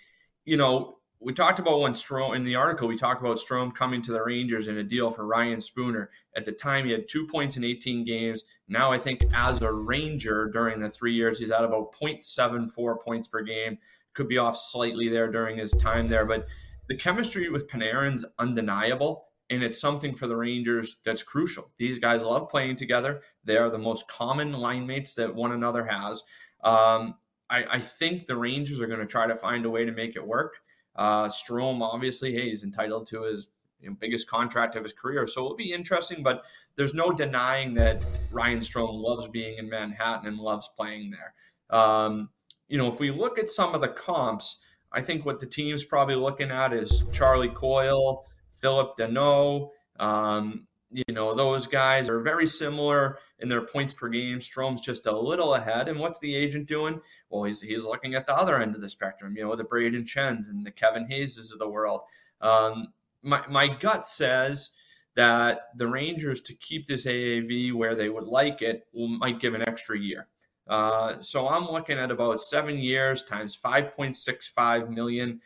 you 0.44 0.56
know 0.56 0.98
we 1.20 1.32
talked 1.32 1.58
about 1.58 1.80
when 1.80 1.92
Strome 1.92 2.36
in 2.36 2.44
the 2.44 2.56
article 2.56 2.86
we 2.86 2.98
talked 2.98 3.22
about 3.22 3.38
Strome 3.38 3.74
coming 3.74 4.02
to 4.02 4.12
the 4.12 4.22
Rangers 4.22 4.68
in 4.68 4.76
a 4.76 4.82
deal 4.82 5.10
for 5.10 5.26
Ryan 5.26 5.60
Spooner. 5.60 6.10
At 6.36 6.44
the 6.44 6.52
time, 6.52 6.84
he 6.84 6.92
had 6.92 7.08
two 7.08 7.26
points 7.26 7.56
in 7.56 7.64
18 7.64 8.04
games. 8.04 8.44
Now 8.68 8.92
I 8.92 8.98
think 8.98 9.22
as 9.32 9.62
a 9.62 9.72
Ranger 9.72 10.50
during 10.52 10.80
the 10.80 10.90
three 10.90 11.14
years, 11.14 11.38
he's 11.38 11.50
at 11.50 11.64
about 11.64 11.92
0.74 11.94 13.02
points 13.02 13.28
per 13.28 13.42
game. 13.42 13.78
Could 14.12 14.28
be 14.28 14.38
off 14.38 14.58
slightly 14.58 15.08
there 15.08 15.30
during 15.30 15.56
his 15.56 15.72
time 15.72 16.08
there, 16.08 16.26
but 16.26 16.46
the 16.88 16.96
chemistry 16.96 17.48
with 17.48 17.68
Panarin's 17.68 18.24
undeniable 18.38 19.28
and 19.50 19.62
it's 19.62 19.80
something 19.80 20.14
for 20.14 20.26
the 20.26 20.36
Rangers 20.36 20.96
that's 21.04 21.22
crucial. 21.22 21.70
These 21.76 21.98
guys 21.98 22.22
love 22.22 22.48
playing 22.48 22.76
together. 22.76 23.20
They 23.44 23.56
are 23.56 23.70
the 23.70 23.78
most 23.78 24.08
common 24.08 24.52
line 24.52 24.86
mates 24.86 25.14
that 25.14 25.34
one 25.34 25.52
another 25.52 25.84
has. 25.84 26.22
Um, 26.62 27.16
I, 27.50 27.64
I, 27.72 27.78
think 27.78 28.26
the 28.26 28.36
Rangers 28.36 28.80
are 28.80 28.86
going 28.86 29.00
to 29.00 29.06
try 29.06 29.26
to 29.26 29.34
find 29.34 29.66
a 29.66 29.70
way 29.70 29.84
to 29.84 29.92
make 29.92 30.16
it 30.16 30.26
work. 30.26 30.54
Uh, 30.96 31.26
Strome, 31.26 31.82
obviously, 31.82 32.32
hey, 32.32 32.48
he's 32.48 32.64
entitled 32.64 33.06
to 33.08 33.24
his 33.24 33.48
you 33.80 33.90
know, 33.90 33.96
biggest 34.00 34.26
contract 34.28 34.76
of 34.76 34.82
his 34.82 34.94
career, 34.94 35.26
so 35.26 35.44
it'll 35.44 35.56
be 35.56 35.72
interesting. 35.72 36.22
But 36.22 36.44
there's 36.76 36.94
no 36.94 37.12
denying 37.12 37.74
that 37.74 38.02
Ryan 38.32 38.60
Strome 38.60 39.02
loves 39.02 39.28
being 39.28 39.58
in 39.58 39.68
Manhattan 39.68 40.26
and 40.26 40.38
loves 40.38 40.70
playing 40.74 41.10
there. 41.10 41.78
Um, 41.78 42.30
you 42.68 42.78
know, 42.78 42.90
if 42.90 42.98
we 42.98 43.10
look 43.10 43.38
at 43.38 43.50
some 43.50 43.74
of 43.74 43.82
the 43.82 43.88
comps, 43.88 44.58
I 44.90 45.02
think 45.02 45.26
what 45.26 45.40
the 45.40 45.46
team's 45.46 45.84
probably 45.84 46.14
looking 46.14 46.50
at 46.50 46.72
is 46.72 47.04
Charlie 47.12 47.50
Coyle. 47.50 48.24
Phillip 48.64 48.96
Danault. 48.96 49.72
Um, 50.00 50.66
you 50.90 51.04
know, 51.12 51.34
those 51.34 51.66
guys 51.66 52.08
are 52.08 52.20
very 52.20 52.46
similar 52.46 53.18
in 53.40 53.50
their 53.50 53.60
points 53.60 53.92
per 53.92 54.08
game. 54.08 54.40
Strome's 54.40 54.80
just 54.80 55.04
a 55.04 55.14
little 55.14 55.54
ahead. 55.54 55.86
And 55.86 56.00
what's 56.00 56.18
the 56.18 56.34
agent 56.34 56.66
doing? 56.66 56.98
Well, 57.28 57.44
he's, 57.44 57.60
he's 57.60 57.84
looking 57.84 58.14
at 58.14 58.26
the 58.26 58.34
other 58.34 58.58
end 58.58 58.74
of 58.74 58.80
the 58.80 58.88
spectrum, 58.88 59.36
you 59.36 59.44
know, 59.44 59.54
the 59.54 59.64
Brayden 59.64 60.08
Schenns 60.08 60.48
and 60.48 60.64
the 60.64 60.70
Kevin 60.70 61.06
Hayeses 61.06 61.52
of 61.52 61.58
the 61.58 61.68
world. 61.68 62.00
Um, 62.40 62.94
my, 63.22 63.46
my 63.50 63.68
gut 63.68 64.06
says 64.06 64.70
that 65.14 65.68
the 65.76 65.86
Rangers, 65.86 66.40
to 66.40 66.54
keep 66.54 66.86
this 66.86 67.04
AAV 67.04 67.74
where 67.74 67.94
they 67.94 68.08
would 68.08 68.24
like 68.24 68.62
it, 68.62 68.86
will, 68.94 69.08
might 69.08 69.40
give 69.40 69.52
an 69.52 69.68
extra 69.68 69.98
year. 69.98 70.28
Uh, 70.66 71.20
so 71.20 71.48
I'm 71.48 71.70
looking 71.70 71.98
at 71.98 72.10
about 72.10 72.40
seven 72.40 72.78
years 72.78 73.22
times 73.24 73.58
5.65 73.62 74.88
million 74.88 75.42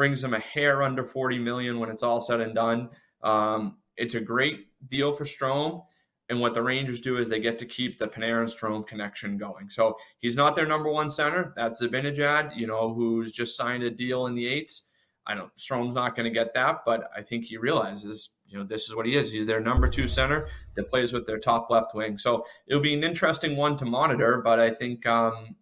brings 0.00 0.22
them 0.22 0.32
a 0.32 0.40
hair 0.40 0.82
under 0.82 1.04
40 1.04 1.38
million 1.40 1.78
when 1.78 1.90
it's 1.90 2.02
all 2.02 2.22
said 2.22 2.40
and 2.40 2.54
done. 2.54 2.88
Um, 3.22 3.76
it's 3.98 4.14
a 4.14 4.20
great 4.20 4.68
deal 4.88 5.12
for 5.12 5.24
Strome. 5.24 5.84
And 6.30 6.40
what 6.40 6.54
the 6.54 6.62
Rangers 6.62 7.00
do 7.00 7.18
is 7.18 7.28
they 7.28 7.38
get 7.38 7.58
to 7.58 7.66
keep 7.66 7.98
the 7.98 8.06
Panarin 8.06 8.46
Strome 8.46 8.86
connection 8.86 9.36
going. 9.36 9.68
So 9.68 9.98
he's 10.16 10.36
not 10.36 10.56
their 10.56 10.64
number 10.64 10.90
one 10.90 11.10
center. 11.10 11.52
That's 11.54 11.82
Zibanejad, 11.82 12.56
you 12.56 12.66
know, 12.66 12.94
who's 12.94 13.30
just 13.30 13.58
signed 13.58 13.82
a 13.82 13.90
deal 13.90 14.24
in 14.24 14.34
the 14.34 14.46
eights. 14.46 14.84
I 15.26 15.34
don't 15.34 15.54
Strome's 15.56 15.92
not 15.92 16.16
going 16.16 16.24
to 16.24 16.30
get 16.30 16.54
that, 16.54 16.78
but 16.86 17.10
I 17.14 17.20
think 17.20 17.44
he 17.44 17.58
realizes, 17.58 18.30
you 18.46 18.56
know, 18.56 18.64
this 18.64 18.88
is 18.88 18.94
what 18.94 19.04
he 19.04 19.16
is. 19.16 19.30
He's 19.30 19.46
their 19.46 19.60
number 19.60 19.86
two 19.86 20.08
center 20.08 20.48
that 20.76 20.88
plays 20.88 21.12
with 21.12 21.26
their 21.26 21.38
top 21.38 21.68
left 21.68 21.94
wing. 21.94 22.16
So 22.16 22.46
it'll 22.66 22.80
be 22.80 22.94
an 22.94 23.04
interesting 23.04 23.54
one 23.54 23.76
to 23.76 23.84
monitor, 23.84 24.40
but 24.42 24.60
I 24.60 24.70
think 24.70 25.04
um, 25.04 25.56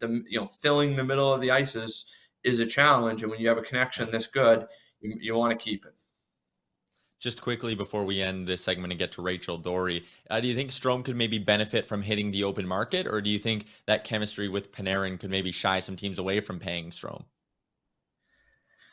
the 0.00 0.24
you 0.28 0.40
know 0.40 0.48
filling 0.60 0.96
the 0.96 1.04
middle 1.04 1.32
of 1.32 1.40
the 1.40 1.52
ice 1.52 1.76
is 1.76 2.06
is 2.44 2.60
a 2.60 2.66
challenge. 2.66 3.22
And 3.22 3.30
when 3.30 3.40
you 3.40 3.48
have 3.48 3.58
a 3.58 3.62
connection 3.62 4.10
this 4.10 4.26
good, 4.26 4.66
you, 5.00 5.16
you 5.20 5.34
want 5.34 5.58
to 5.58 5.62
keep 5.62 5.84
it. 5.84 5.94
Just 7.20 7.40
quickly 7.40 7.74
before 7.74 8.04
we 8.04 8.20
end 8.20 8.46
this 8.46 8.62
segment 8.62 8.92
and 8.92 8.98
get 8.98 9.12
to 9.12 9.22
Rachel 9.22 9.58
Doerrie, 9.58 10.04
uh, 10.28 10.40
do 10.40 10.46
you 10.46 10.54
think 10.54 10.70
Strome 10.70 11.02
could 11.02 11.16
maybe 11.16 11.38
benefit 11.38 11.86
from 11.86 12.02
hitting 12.02 12.30
the 12.30 12.44
open 12.44 12.66
market, 12.66 13.06
or 13.06 13.22
do 13.22 13.30
you 13.30 13.38
think 13.38 13.64
that 13.86 14.04
chemistry 14.04 14.48
with 14.48 14.72
Panarin 14.72 15.18
could 15.18 15.30
maybe 15.30 15.50
shy 15.50 15.80
some 15.80 15.96
teams 15.96 16.18
away 16.18 16.40
from 16.40 16.58
paying 16.58 16.90
Strome? 16.90 17.24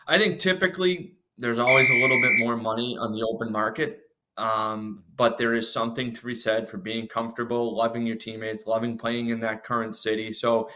I 0.08 0.18
think 0.18 0.40
typically 0.40 1.18
there's 1.38 1.60
always 1.60 1.90
a 1.90 2.02
little 2.02 2.22
bit 2.22 2.40
more 2.40 2.56
money 2.56 2.98
on 2.98 3.12
the 3.12 3.22
open 3.24 3.52
market, 3.52 4.00
um, 4.38 5.04
but 5.18 5.38
there 5.38 5.54
is 5.54 5.72
something 5.72 6.14
to 6.14 6.26
be 6.26 6.36
said 6.36 6.70
for 6.70 6.78
being 6.78 7.08
comfortable, 7.08 7.76
loving 7.76 8.06
your 8.06 8.16
teammates, 8.16 8.66
loving 8.66 8.98
playing 8.98 9.30
in 9.30 9.42
that 9.42 9.66
current 9.66 9.96
city. 9.96 10.32
So 10.32 10.70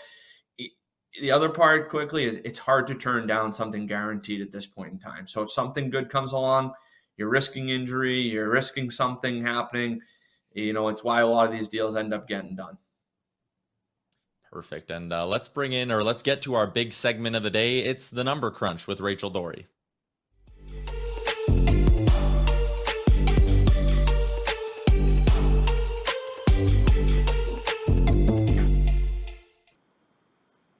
the 1.19 1.31
other 1.31 1.49
part 1.49 1.89
quickly 1.89 2.25
is 2.25 2.35
it's 2.43 2.59
hard 2.59 2.87
to 2.87 2.95
turn 2.95 3.27
down 3.27 3.53
something 3.53 3.85
guaranteed 3.85 4.41
at 4.41 4.51
this 4.51 4.65
point 4.65 4.93
in 4.93 4.99
time. 4.99 5.27
So 5.27 5.41
if 5.41 5.51
something 5.51 5.89
good 5.89 6.09
comes 6.09 6.31
along, 6.31 6.73
you're 7.17 7.29
risking 7.29 7.69
injury, 7.69 8.19
you're 8.19 8.49
risking 8.49 8.89
something 8.89 9.41
happening. 9.41 10.01
You 10.53 10.73
know, 10.73 10.87
it's 10.89 11.03
why 11.03 11.21
a 11.21 11.27
lot 11.27 11.45
of 11.45 11.51
these 11.51 11.67
deals 11.67 11.95
end 11.95 12.13
up 12.13 12.27
getting 12.27 12.55
done. 12.55 12.77
Perfect. 14.51 14.89
And 14.89 15.11
uh, 15.11 15.27
let's 15.27 15.49
bring 15.49 15.73
in 15.73 15.91
or 15.91 16.03
let's 16.03 16.21
get 16.21 16.41
to 16.43 16.53
our 16.53 16.67
big 16.67 16.93
segment 16.93 17.35
of 17.35 17.43
the 17.43 17.49
day. 17.49 17.79
It's 17.79 18.09
the 18.09 18.23
number 18.23 18.51
crunch 18.51 18.87
with 18.87 19.01
Rachel 19.01 19.29
Doerrie. 19.29 19.67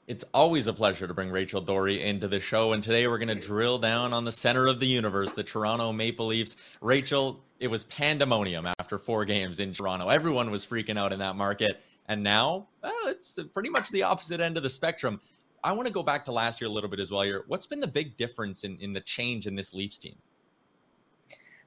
It's 0.08 0.24
always 0.36 0.68
a 0.68 0.74
pleasure 0.74 1.08
to 1.08 1.16
bring 1.16 1.32
Rachel 1.32 1.62
Doerrie 1.62 2.00
into 2.00 2.28
the 2.28 2.40
show. 2.40 2.74
And 2.74 2.84
today 2.84 3.08
we're 3.08 3.18
going 3.18 3.28
to 3.28 3.34
drill 3.36 3.80
down 3.80 4.14
on 4.14 4.24
the 4.24 4.32
center 4.32 4.68
of 4.68 4.80
the 4.80 4.86
universe, 4.86 5.34
the 5.34 5.44
Toronto 5.44 5.92
Maple 5.92 6.28
Leafs. 6.28 6.56
Rachel, 6.80 7.44
it 7.60 7.70
was 7.70 7.86
pandemonium 7.86 8.68
after 8.80 9.00
four 9.00 9.26
games 9.26 9.60
in 9.60 9.74
Toronto. 9.74 10.10
Everyone 10.10 10.52
was 10.52 10.64
freaking 10.64 11.00
out 11.00 11.12
in 11.12 11.18
that 11.20 11.36
market. 11.36 11.82
And 12.08 12.22
now, 12.22 12.68
well, 12.84 12.94
it's 13.08 13.40
pretty 13.52 13.70
much 13.70 13.90
the 13.90 14.04
opposite 14.04 14.40
end 14.40 14.58
of 14.58 14.64
the 14.64 14.70
spectrum. 14.70 15.20
I 15.64 15.72
want 15.72 15.88
to 15.88 15.94
go 15.94 16.04
back 16.04 16.24
to 16.26 16.32
last 16.32 16.62
year 16.62 16.70
a 16.70 16.72
little 16.72 16.90
bit 16.90 17.00
as 17.00 17.10
well. 17.10 17.42
What's 17.48 17.66
been 17.66 17.80
the 17.80 17.88
big 17.88 18.16
difference 18.16 18.64
in, 18.64 18.78
in 18.78 18.94
the 18.94 19.02
change 19.02 19.48
in 19.48 19.56
this 19.56 19.74
Leafs 19.74 19.98
team? 19.98 20.18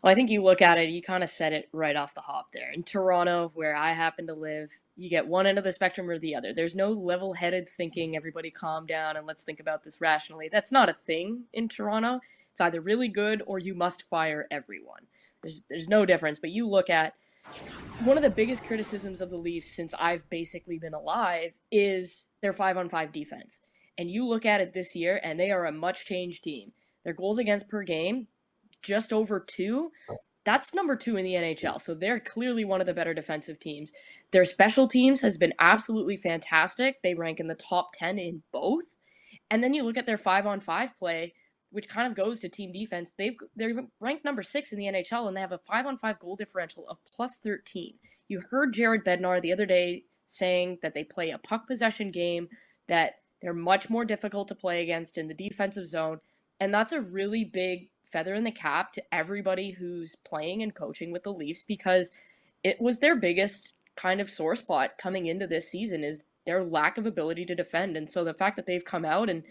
Well, 0.02 0.12
I 0.12 0.14
think 0.14 0.30
you 0.30 0.42
look 0.42 0.62
at 0.62 0.78
it, 0.78 0.90
you 0.90 1.02
kind 1.02 1.24
of 1.24 1.28
said 1.28 1.52
it 1.52 1.68
right 1.72 1.96
off 1.96 2.14
the 2.14 2.20
hop 2.20 2.52
there. 2.52 2.70
In 2.72 2.84
Toronto, 2.84 3.50
where 3.54 3.74
I 3.74 3.92
happen 3.92 4.28
to 4.28 4.34
live, 4.34 4.70
you 4.96 5.10
get 5.10 5.26
one 5.26 5.46
end 5.46 5.58
of 5.58 5.64
the 5.64 5.72
spectrum 5.72 6.08
or 6.08 6.18
the 6.18 6.36
other. 6.36 6.52
There's 6.52 6.76
no 6.76 6.92
level 6.92 7.34
headed 7.34 7.68
thinking, 7.68 8.14
everybody 8.14 8.50
calm 8.50 8.86
down 8.86 9.16
and 9.16 9.26
let's 9.26 9.42
think 9.42 9.58
about 9.58 9.82
this 9.82 10.00
rationally. 10.00 10.48
That's 10.50 10.70
not 10.70 10.88
a 10.88 10.92
thing 10.94 11.44
in 11.52 11.68
Toronto. 11.68 12.20
It's 12.52 12.60
either 12.60 12.80
really 12.80 13.08
good 13.08 13.42
or 13.44 13.58
you 13.58 13.74
must 13.74 14.08
fire 14.08 14.46
everyone. 14.50 15.06
There's, 15.42 15.62
there's 15.68 15.88
no 15.88 16.06
difference. 16.06 16.38
But 16.38 16.50
you 16.50 16.68
look 16.68 16.88
at 16.88 17.14
one 18.04 18.16
of 18.16 18.22
the 18.22 18.30
biggest 18.30 18.64
criticisms 18.64 19.20
of 19.20 19.30
the 19.30 19.36
Leafs 19.36 19.68
since 19.68 19.94
I've 19.94 20.28
basically 20.30 20.78
been 20.78 20.94
alive 20.94 21.52
is 21.72 22.30
their 22.40 22.52
five 22.52 22.76
on 22.76 22.88
five 22.88 23.12
defense. 23.12 23.60
And 23.96 24.10
you 24.10 24.24
look 24.24 24.46
at 24.46 24.60
it 24.60 24.74
this 24.74 24.94
year, 24.94 25.20
and 25.24 25.40
they 25.40 25.50
are 25.50 25.66
a 25.66 25.72
much 25.72 26.04
changed 26.04 26.44
team. 26.44 26.72
Their 27.04 27.14
goals 27.14 27.38
against 27.38 27.68
per 27.68 27.82
game, 27.82 28.28
just 28.88 29.12
over 29.12 29.38
two. 29.38 29.92
That's 30.44 30.74
number 30.74 30.96
two 30.96 31.16
in 31.18 31.24
the 31.24 31.34
NHL. 31.34 31.80
So 31.80 31.94
they're 31.94 32.18
clearly 32.18 32.64
one 32.64 32.80
of 32.80 32.86
the 32.86 32.94
better 32.94 33.12
defensive 33.12 33.60
teams. 33.60 33.92
Their 34.32 34.46
special 34.46 34.88
teams 34.88 35.20
has 35.20 35.36
been 35.36 35.52
absolutely 35.58 36.16
fantastic. 36.16 37.02
They 37.02 37.14
rank 37.14 37.38
in 37.38 37.48
the 37.48 37.54
top 37.54 37.90
10 37.92 38.18
in 38.18 38.42
both. 38.50 38.96
And 39.50 39.62
then 39.62 39.74
you 39.74 39.82
look 39.82 39.98
at 39.98 40.06
their 40.06 40.16
five 40.18 40.46
on 40.46 40.60
five 40.60 40.96
play, 40.98 41.34
which 41.70 41.88
kind 41.88 42.06
of 42.06 42.16
goes 42.16 42.40
to 42.40 42.48
team 42.48 42.72
defense. 42.72 43.12
They've 43.16 43.36
they're 43.54 43.74
ranked 44.00 44.24
number 44.24 44.42
six 44.42 44.72
in 44.72 44.78
the 44.78 44.86
NHL, 44.86 45.28
and 45.28 45.36
they 45.36 45.40
have 45.40 45.52
a 45.52 45.58
five 45.58 45.86
on 45.86 45.96
five 45.96 46.18
goal 46.18 46.36
differential 46.36 46.88
of 46.88 46.98
plus 47.14 47.38
thirteen. 47.38 47.94
You 48.26 48.42
heard 48.50 48.74
Jared 48.74 49.04
Bednar 49.04 49.40
the 49.40 49.52
other 49.52 49.66
day 49.66 50.04
saying 50.26 50.78
that 50.82 50.94
they 50.94 51.04
play 51.04 51.30
a 51.30 51.38
puck 51.38 51.66
possession 51.66 52.10
game, 52.10 52.48
that 52.88 53.16
they're 53.40 53.54
much 53.54 53.88
more 53.88 54.04
difficult 54.04 54.48
to 54.48 54.54
play 54.54 54.82
against 54.82 55.16
in 55.16 55.28
the 55.28 55.34
defensive 55.34 55.86
zone, 55.86 56.20
and 56.60 56.72
that's 56.72 56.92
a 56.92 57.00
really 57.00 57.44
big 57.44 57.90
feather 58.10 58.34
in 58.34 58.44
the 58.44 58.50
cap 58.50 58.92
to 58.92 59.02
everybody 59.12 59.72
who's 59.72 60.16
playing 60.16 60.62
and 60.62 60.74
coaching 60.74 61.10
with 61.12 61.22
the 61.22 61.32
Leafs 61.32 61.62
because 61.62 62.12
it 62.64 62.80
was 62.80 62.98
their 62.98 63.16
biggest 63.16 63.72
kind 63.96 64.20
of 64.20 64.30
sore 64.30 64.56
spot 64.56 64.98
coming 64.98 65.26
into 65.26 65.46
this 65.46 65.70
season 65.70 66.04
is 66.04 66.26
their 66.46 66.64
lack 66.64 66.96
of 66.98 67.06
ability 67.06 67.44
to 67.44 67.54
defend. 67.54 67.96
And 67.96 68.08
so 68.08 68.24
the 68.24 68.34
fact 68.34 68.56
that 68.56 68.66
they've 68.66 68.84
come 68.84 69.04
out 69.04 69.28
and 69.28 69.42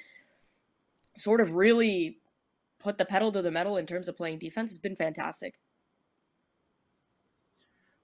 sort 1.15 1.41
of 1.41 1.51
really 1.51 2.19
put 2.79 2.97
the 2.97 3.05
pedal 3.05 3.31
to 3.31 3.41
the 3.41 3.51
metal 3.51 3.77
in 3.77 3.85
terms 3.85 4.07
of 4.07 4.17
playing 4.17 4.39
defense 4.39 4.71
has 4.71 4.79
been 4.79 4.95
fantastic. 4.95 5.55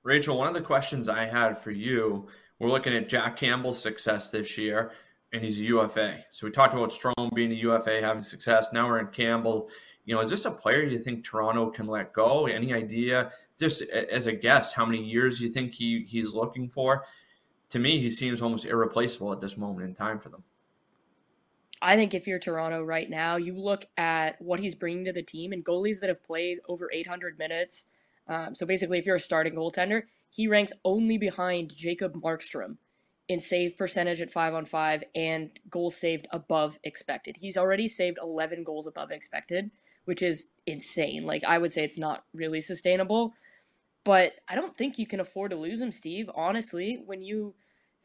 Rachel, 0.04 0.38
one 0.38 0.48
of 0.48 0.54
the 0.54 0.62
questions 0.62 1.08
I 1.08 1.26
had 1.26 1.58
for 1.58 1.72
you, 1.72 2.28
we're 2.60 2.70
looking 2.70 2.94
at 2.94 3.08
Jack 3.08 3.38
Campbell's 3.38 3.82
success 3.82 4.30
this 4.30 4.58
year, 4.58 4.92
and 5.32 5.42
he's 5.42 5.58
a 5.60 5.64
UFA. 5.64 6.20
So 6.32 6.46
we 6.46 6.52
talked 6.52 6.74
about 6.74 6.90
Strome 6.90 7.34
being 7.34 7.52
a 7.52 7.56
UFA, 7.56 8.02
having 8.02 8.22
success. 8.22 8.68
Now 8.74 8.88
we're 8.88 9.00
in 9.00 9.08
Campbell. 9.08 9.70
You 10.06 10.16
know, 10.16 10.22
is 10.22 10.30
this 10.30 10.46
a 10.46 10.52
player 10.52 10.84
you 10.84 11.00
think 11.00 11.24
Toronto 11.24 11.70
can 11.70 11.88
let 11.88 12.14
go? 12.14 12.46
Any 12.46 12.74
idea, 12.74 13.32
just 13.60 13.82
as 13.82 14.28
a 14.28 14.34
guess, 14.34 14.74
how 14.74 14.86
many 14.86 15.04
years 15.04 15.40
you 15.40 15.50
think 15.50 15.74
he 15.74 16.06
he's 16.08 16.34
looking 16.34 16.70
for? 16.70 17.06
To 17.70 17.80
me, 17.80 18.00
he 18.00 18.12
seems 18.12 18.42
almost 18.42 18.66
irreplaceable 18.66 19.32
at 19.32 19.42
this 19.42 19.58
moment 19.58 19.86
in 19.86 19.96
time 19.96 20.20
for 20.20 20.30
them. 20.30 20.44
I 21.82 21.96
think 21.96 22.14
if 22.14 22.28
you're 22.28 22.40
Toronto 22.40 22.82
right 22.82 23.10
now, 23.10 23.36
you 23.36 23.56
look 23.58 23.86
at 23.98 24.42
what 24.42 24.62
he's 24.62 24.76
bringing 24.76 25.06
to 25.06 25.14
the 25.14 25.22
team 25.22 25.52
and 25.52 25.66
goalies 25.66 26.00
that 26.00 26.08
have 26.08 26.24
played 26.24 26.60
over 26.68 26.90
800 26.92 27.38
minutes. 27.38 27.88
Um, 28.28 28.56
so 28.56 28.66
basically, 28.66 29.00
if 29.00 29.06
you're 29.06 29.18
a 29.18 29.20
starting 29.20 29.56
goaltender, 29.56 30.04
he 30.30 30.48
ranks 30.48 30.72
only 30.86 31.18
behind 31.18 31.76
Jacob 31.76 32.14
Markstrom 32.16 32.78
in 33.28 33.42
save 33.42 33.78
percentage 33.78 34.22
at 34.22 34.32
five 34.32 34.54
on 34.54 34.66
five 34.66 35.04
and 35.14 35.52
goals 35.70 35.96
saved 35.96 36.28
above 36.32 36.80
expected. 36.84 37.38
He's 37.40 37.58
already 37.58 37.88
saved 37.88 38.18
11 38.22 38.64
goals 38.64 38.88
above 38.88 39.12
expected, 39.12 39.72
which 40.06 40.22
is 40.22 40.50
insane. 40.66 41.26
Like, 41.26 41.44
I 41.44 41.58
would 41.58 41.72
say 41.72 41.84
it's 41.84 41.98
not 41.98 42.24
really 42.34 42.62
sustainable, 42.62 43.34
but 44.04 44.34
I 44.48 44.56
don't 44.56 44.76
think 44.76 44.98
you 44.98 45.08
can 45.08 45.20
afford 45.20 45.52
to 45.52 45.58
lose 45.58 45.82
him, 45.82 45.92
Steve. 45.92 46.30
Honestly, 46.36 47.02
when 47.06 47.22
you 47.24 47.56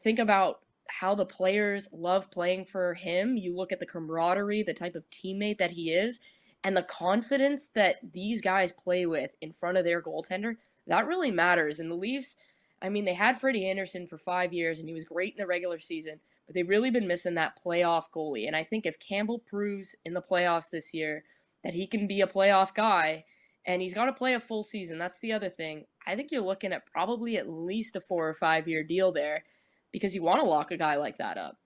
think 0.01 0.19
about 0.19 0.61
how 0.89 1.15
the 1.15 1.25
players 1.25 1.87
love 1.91 2.31
playing 2.31 2.65
for 2.65 2.95
him. 2.95 3.37
You 3.37 3.55
look 3.55 3.71
at 3.71 3.79
the 3.79 3.85
camaraderie, 3.85 4.63
the 4.63 4.73
type 4.73 4.95
of 4.95 5.09
teammate 5.09 5.57
that 5.59 5.71
he 5.71 5.91
is, 5.91 6.19
and 6.63 6.75
the 6.75 6.83
confidence 6.83 7.67
that 7.69 7.97
these 8.13 8.41
guys 8.41 8.71
play 8.71 9.05
with 9.05 9.31
in 9.41 9.53
front 9.53 9.77
of 9.77 9.85
their 9.85 10.01
goaltender. 10.01 10.57
That 10.87 11.07
really 11.07 11.31
matters. 11.31 11.79
And 11.79 11.91
the 11.91 11.95
Leafs, 11.95 12.35
I 12.81 12.89
mean, 12.89 13.05
they 13.05 13.13
had 13.13 13.39
Freddie 13.39 13.69
Andersen 13.69 14.07
for 14.07 14.17
five 14.17 14.51
years 14.51 14.79
and 14.79 14.87
he 14.87 14.93
was 14.93 15.03
great 15.03 15.33
in 15.33 15.37
the 15.37 15.47
regular 15.47 15.79
season, 15.79 16.19
but 16.45 16.55
they've 16.55 16.67
really 16.67 16.91
been 16.91 17.07
missing 17.07 17.35
that 17.35 17.59
playoff 17.63 18.05
goalie. 18.13 18.47
And 18.47 18.55
I 18.55 18.63
think 18.63 18.85
if 18.85 18.99
Campbell 18.99 19.39
proves 19.39 19.95
in 20.03 20.13
the 20.13 20.21
playoffs 20.21 20.71
this 20.71 20.93
year 20.93 21.23
that 21.63 21.73
he 21.73 21.87
can 21.87 22.07
be 22.07 22.21
a 22.21 22.27
playoff 22.27 22.73
guy, 22.73 23.25
and 23.65 23.81
he's 23.81 23.93
got 23.93 24.05
to 24.05 24.13
play 24.13 24.33
a 24.33 24.39
full 24.39 24.63
season. 24.63 24.97
That's 24.97 25.19
the 25.19 25.33
other 25.33 25.49
thing. 25.49 25.85
I 26.07 26.15
think 26.15 26.31
you're 26.31 26.41
looking 26.41 26.73
at 26.73 26.85
probably 26.85 27.37
at 27.37 27.49
least 27.49 27.95
a 27.95 28.01
four 28.01 28.27
or 28.27 28.33
five 28.33 28.67
year 28.67 28.83
deal 28.83 29.11
there 29.11 29.43
because 29.91 30.15
you 30.15 30.23
want 30.23 30.41
to 30.41 30.47
lock 30.47 30.71
a 30.71 30.77
guy 30.77 30.95
like 30.95 31.17
that 31.17 31.37
up. 31.37 31.57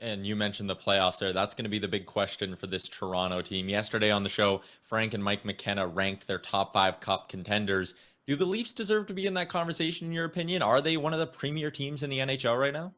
And 0.00 0.24
you 0.24 0.36
mentioned 0.36 0.70
the 0.70 0.76
playoffs 0.76 1.18
there. 1.18 1.32
That's 1.32 1.54
going 1.54 1.64
to 1.64 1.70
be 1.70 1.80
the 1.80 1.88
big 1.88 2.06
question 2.06 2.54
for 2.54 2.68
this 2.68 2.88
Toronto 2.88 3.42
team. 3.42 3.68
Yesterday 3.68 4.12
on 4.12 4.22
the 4.22 4.28
show, 4.28 4.60
Frank 4.82 5.12
and 5.12 5.24
Mike 5.24 5.44
McKenna 5.44 5.88
ranked 5.88 6.28
their 6.28 6.38
top 6.38 6.72
five 6.72 7.00
cup 7.00 7.28
contenders. 7.28 7.94
Do 8.26 8.36
the 8.36 8.46
Leafs 8.46 8.72
deserve 8.72 9.06
to 9.06 9.14
be 9.14 9.26
in 9.26 9.34
that 9.34 9.48
conversation, 9.48 10.06
in 10.06 10.12
your 10.12 10.26
opinion? 10.26 10.62
Are 10.62 10.80
they 10.80 10.96
one 10.96 11.14
of 11.14 11.18
the 11.18 11.26
premier 11.26 11.70
teams 11.70 12.02
in 12.04 12.10
the 12.10 12.18
NHL 12.18 12.58
right 12.58 12.72
now? 12.72 12.92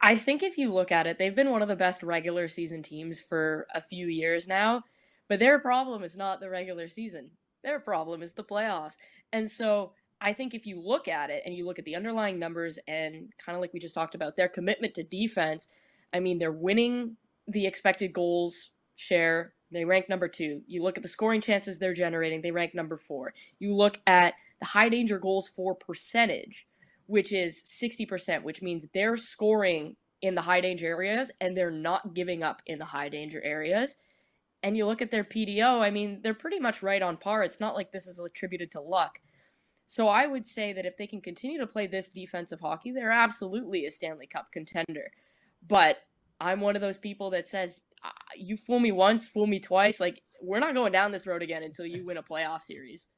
I 0.00 0.16
think 0.16 0.42
if 0.42 0.56
you 0.56 0.72
look 0.72 0.92
at 0.92 1.06
it, 1.06 1.18
they've 1.18 1.34
been 1.34 1.50
one 1.50 1.62
of 1.62 1.68
the 1.68 1.76
best 1.76 2.02
regular 2.02 2.46
season 2.48 2.82
teams 2.82 3.20
for 3.20 3.66
a 3.74 3.80
few 3.80 4.06
years 4.06 4.46
now. 4.46 4.84
But 5.28 5.40
their 5.40 5.58
problem 5.58 6.02
is 6.02 6.16
not 6.16 6.40
the 6.40 6.48
regular 6.48 6.88
season, 6.88 7.30
their 7.62 7.80
problem 7.80 8.22
is 8.22 8.32
the 8.32 8.44
playoffs. 8.44 8.94
And 9.32 9.50
so 9.50 9.92
I 10.20 10.32
think 10.32 10.54
if 10.54 10.66
you 10.66 10.80
look 10.80 11.06
at 11.06 11.30
it 11.30 11.42
and 11.44 11.54
you 11.54 11.66
look 11.66 11.78
at 11.78 11.84
the 11.84 11.96
underlying 11.96 12.38
numbers 12.38 12.78
and 12.88 13.32
kind 13.44 13.54
of 13.56 13.60
like 13.60 13.72
we 13.72 13.80
just 13.80 13.94
talked 13.94 14.14
about, 14.14 14.36
their 14.36 14.48
commitment 14.48 14.94
to 14.94 15.02
defense, 15.02 15.68
I 16.12 16.20
mean, 16.20 16.38
they're 16.38 16.50
winning 16.50 17.16
the 17.46 17.66
expected 17.66 18.12
goals 18.12 18.70
share. 18.96 19.52
They 19.70 19.84
rank 19.84 20.08
number 20.08 20.28
two. 20.28 20.62
You 20.66 20.82
look 20.82 20.96
at 20.96 21.02
the 21.02 21.08
scoring 21.08 21.40
chances 21.40 21.78
they're 21.78 21.92
generating, 21.92 22.40
they 22.40 22.50
rank 22.50 22.74
number 22.74 22.96
four. 22.96 23.34
You 23.58 23.74
look 23.74 24.00
at 24.06 24.34
the 24.60 24.66
high 24.66 24.88
danger 24.88 25.18
goals 25.18 25.48
for 25.48 25.74
percentage, 25.74 26.66
which 27.08 27.32
is 27.32 27.64
60%, 27.64 28.42
which 28.42 28.60
means 28.60 28.86
they're 28.92 29.16
scoring 29.16 29.96
in 30.20 30.34
the 30.34 30.42
high 30.42 30.60
danger 30.60 30.86
areas 30.86 31.32
and 31.40 31.56
they're 31.56 31.70
not 31.70 32.14
giving 32.14 32.42
up 32.42 32.60
in 32.66 32.78
the 32.78 32.84
high 32.84 33.08
danger 33.08 33.40
areas. 33.42 33.96
And 34.62 34.76
you 34.76 34.84
look 34.84 35.00
at 35.00 35.10
their 35.10 35.24
PDO, 35.24 35.80
I 35.80 35.88
mean, 35.88 36.20
they're 36.22 36.34
pretty 36.34 36.60
much 36.60 36.82
right 36.82 37.00
on 37.00 37.16
par. 37.16 37.42
It's 37.42 37.60
not 37.60 37.74
like 37.74 37.92
this 37.92 38.06
is 38.06 38.18
attributed 38.18 38.70
to 38.72 38.80
luck. 38.82 39.20
So 39.86 40.08
I 40.08 40.26
would 40.26 40.44
say 40.44 40.74
that 40.74 40.84
if 40.84 40.98
they 40.98 41.06
can 41.06 41.22
continue 41.22 41.58
to 41.58 41.66
play 41.66 41.86
this 41.86 42.10
defensive 42.10 42.60
hockey, 42.60 42.92
they're 42.92 43.10
absolutely 43.10 43.86
a 43.86 43.90
Stanley 43.90 44.26
Cup 44.26 44.52
contender. 44.52 45.12
But 45.66 45.96
I'm 46.38 46.60
one 46.60 46.76
of 46.76 46.82
those 46.82 46.98
people 46.98 47.30
that 47.30 47.48
says, 47.48 47.80
ah, 48.04 48.12
you 48.36 48.58
fool 48.58 48.80
me 48.80 48.92
once, 48.92 49.26
fool 49.26 49.46
me 49.46 49.60
twice. 49.60 49.98
Like, 49.98 50.20
we're 50.42 50.60
not 50.60 50.74
going 50.74 50.92
down 50.92 51.12
this 51.12 51.26
road 51.26 51.42
again 51.42 51.62
until 51.62 51.86
you 51.86 52.04
win 52.04 52.18
a 52.18 52.22
playoff 52.22 52.60
series. 52.60 53.08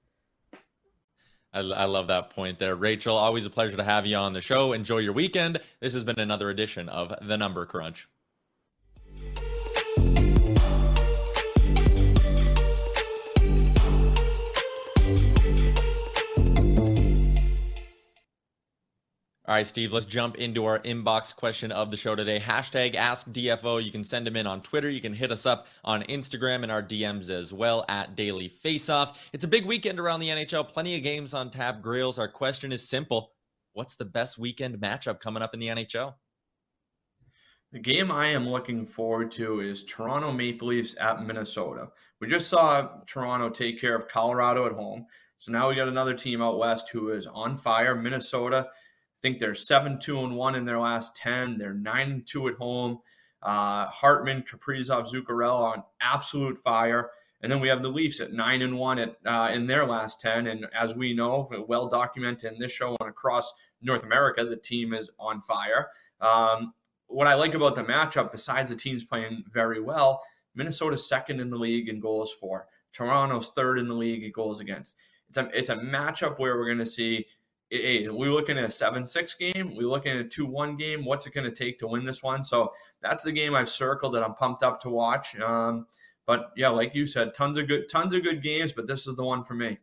I, 1.52 1.60
I, 1.60 1.84
love 1.86 2.06
that 2.08 2.30
point 2.30 2.58
there. 2.58 2.76
Rachel, 2.76 3.16
always 3.16 3.44
a 3.44 3.50
pleasure 3.50 3.76
to 3.76 3.82
have 3.82 4.06
you 4.06 4.16
on 4.16 4.32
the 4.32 4.40
show. 4.40 4.72
Enjoy 4.72 4.98
your 4.98 5.12
weekend. 5.12 5.60
This 5.80 5.94
has 5.94 6.04
been 6.04 6.18
another 6.20 6.48
edition 6.48 6.88
of 6.88 7.12
The 7.22 7.36
Number 7.36 7.66
Crunch. 7.66 8.08
All 19.50 19.56
right, 19.56 19.66
Steve, 19.66 19.92
let's 19.92 20.06
jump 20.06 20.36
into 20.36 20.64
our 20.64 20.78
inbox 20.78 21.34
question 21.34 21.72
of 21.72 21.90
the 21.90 21.96
show 21.96 22.14
today. 22.14 22.38
Hashtag 22.38 22.94
ask 22.94 23.28
DFO. 23.32 23.82
You 23.82 23.90
can 23.90 24.04
send 24.04 24.24
them 24.24 24.36
in 24.36 24.46
on 24.46 24.62
Twitter. 24.62 24.88
You 24.88 25.00
can 25.00 25.12
hit 25.12 25.32
us 25.32 25.44
up 25.44 25.66
on 25.84 26.04
Instagram 26.04 26.62
and 26.62 26.70
our 26.70 26.84
DMs 26.84 27.30
as 27.30 27.52
well 27.52 27.84
at 27.88 28.14
Daily 28.14 28.48
Faceoff. 28.48 29.16
It's 29.32 29.42
a 29.42 29.48
big 29.48 29.66
weekend 29.66 29.98
around 29.98 30.20
the 30.20 30.28
NHL. 30.28 30.68
Plenty 30.68 30.94
of 30.94 31.02
games 31.02 31.34
on 31.34 31.50
tap. 31.50 31.82
grills. 31.82 32.16
our 32.16 32.28
question 32.28 32.70
is 32.70 32.88
simple. 32.88 33.32
What's 33.72 33.96
the 33.96 34.04
best 34.04 34.38
weekend 34.38 34.76
matchup 34.76 35.18
coming 35.18 35.42
up 35.42 35.52
in 35.52 35.58
the 35.58 35.66
NHL? 35.66 36.14
The 37.72 37.80
game 37.80 38.12
I 38.12 38.28
am 38.28 38.48
looking 38.48 38.86
forward 38.86 39.32
to 39.32 39.62
is 39.62 39.82
Toronto 39.82 40.30
Maple 40.30 40.68
Leafs 40.68 40.94
at 41.00 41.26
Minnesota. 41.26 41.88
We 42.20 42.28
just 42.28 42.46
saw 42.46 42.88
Toronto 43.04 43.50
take 43.50 43.80
care 43.80 43.96
of 43.96 44.06
Colorado 44.06 44.64
at 44.66 44.72
home. 44.72 45.06
So 45.38 45.50
now 45.50 45.68
we 45.68 45.74
got 45.74 45.88
another 45.88 46.14
team 46.14 46.40
out 46.40 46.56
west 46.56 46.90
who 46.90 47.10
is 47.10 47.26
on 47.26 47.56
fire. 47.56 47.96
Minnesota 47.96 48.68
think 49.22 49.38
they're 49.38 49.54
7 49.54 49.98
2 49.98 50.24
and 50.24 50.36
1 50.36 50.54
in 50.54 50.64
their 50.64 50.80
last 50.80 51.16
10. 51.16 51.58
They're 51.58 51.74
9 51.74 52.10
and 52.10 52.26
2 52.26 52.48
at 52.48 52.54
home. 52.54 52.98
Uh, 53.42 53.86
Hartman, 53.86 54.42
Kaprizov, 54.42 55.10
Zuccarello 55.10 55.60
on 55.60 55.82
absolute 56.00 56.58
fire. 56.58 57.10
And 57.42 57.50
then 57.50 57.60
we 57.60 57.68
have 57.68 57.82
the 57.82 57.88
Leafs 57.88 58.20
at 58.20 58.32
9 58.32 58.62
and 58.62 58.76
1 58.78 58.98
at, 58.98 59.16
uh, 59.24 59.50
in 59.52 59.66
their 59.66 59.86
last 59.86 60.20
10. 60.20 60.46
And 60.46 60.66
as 60.78 60.94
we 60.94 61.14
know, 61.14 61.48
well 61.68 61.88
documented 61.88 62.52
in 62.52 62.58
this 62.58 62.72
show 62.72 62.96
and 63.00 63.08
across 63.08 63.52
North 63.80 64.02
America, 64.02 64.44
the 64.44 64.56
team 64.56 64.92
is 64.92 65.10
on 65.18 65.40
fire. 65.40 65.88
Um, 66.20 66.74
what 67.06 67.26
I 67.26 67.34
like 67.34 67.54
about 67.54 67.74
the 67.74 67.82
matchup, 67.82 68.30
besides 68.30 68.70
the 68.70 68.76
teams 68.76 69.04
playing 69.04 69.44
very 69.50 69.80
well, 69.80 70.22
Minnesota's 70.54 71.08
second 71.08 71.40
in 71.40 71.50
the 71.50 71.58
league 71.58 71.88
in 71.88 71.98
goals 71.98 72.32
for. 72.32 72.66
Toronto's 72.92 73.50
third 73.50 73.78
in 73.78 73.88
the 73.88 73.94
league 73.94 74.22
in 74.22 74.32
goals 74.32 74.60
against. 74.60 74.96
It's 75.28 75.38
a, 75.38 75.48
it's 75.54 75.68
a 75.68 75.76
matchup 75.76 76.38
where 76.38 76.56
we're 76.56 76.66
going 76.66 76.78
to 76.78 76.86
see 76.86 77.26
hey, 77.70 78.08
we 78.08 78.28
looking 78.28 78.58
at 78.58 78.64
a 78.64 78.68
7-6 78.68 79.38
game? 79.38 79.76
We 79.76 79.84
looking 79.84 80.12
at 80.12 80.20
a 80.20 80.28
2-1 80.28 80.78
game? 80.78 81.04
What's 81.04 81.26
it 81.26 81.34
going 81.34 81.50
to 81.50 81.54
take 81.54 81.78
to 81.78 81.86
win 81.86 82.04
this 82.04 82.22
one? 82.22 82.44
So 82.44 82.72
that's 83.00 83.22
the 83.22 83.32
game 83.32 83.54
I've 83.54 83.68
circled 83.68 84.14
that 84.14 84.22
I'm 84.22 84.34
pumped 84.34 84.62
up 84.62 84.80
to 84.80 84.90
watch. 84.90 85.38
Um, 85.40 85.86
but 86.26 86.50
yeah, 86.56 86.68
like 86.68 86.94
you 86.94 87.06
said, 87.06 87.34
tons 87.34 87.58
of 87.58 87.68
good 87.68 87.88
tons 87.88 88.12
of 88.12 88.22
good 88.22 88.42
games, 88.42 88.72
but 88.72 88.86
this 88.86 89.06
is 89.06 89.16
the 89.16 89.24
one 89.24 89.42
for 89.42 89.54
me. 89.54 89.78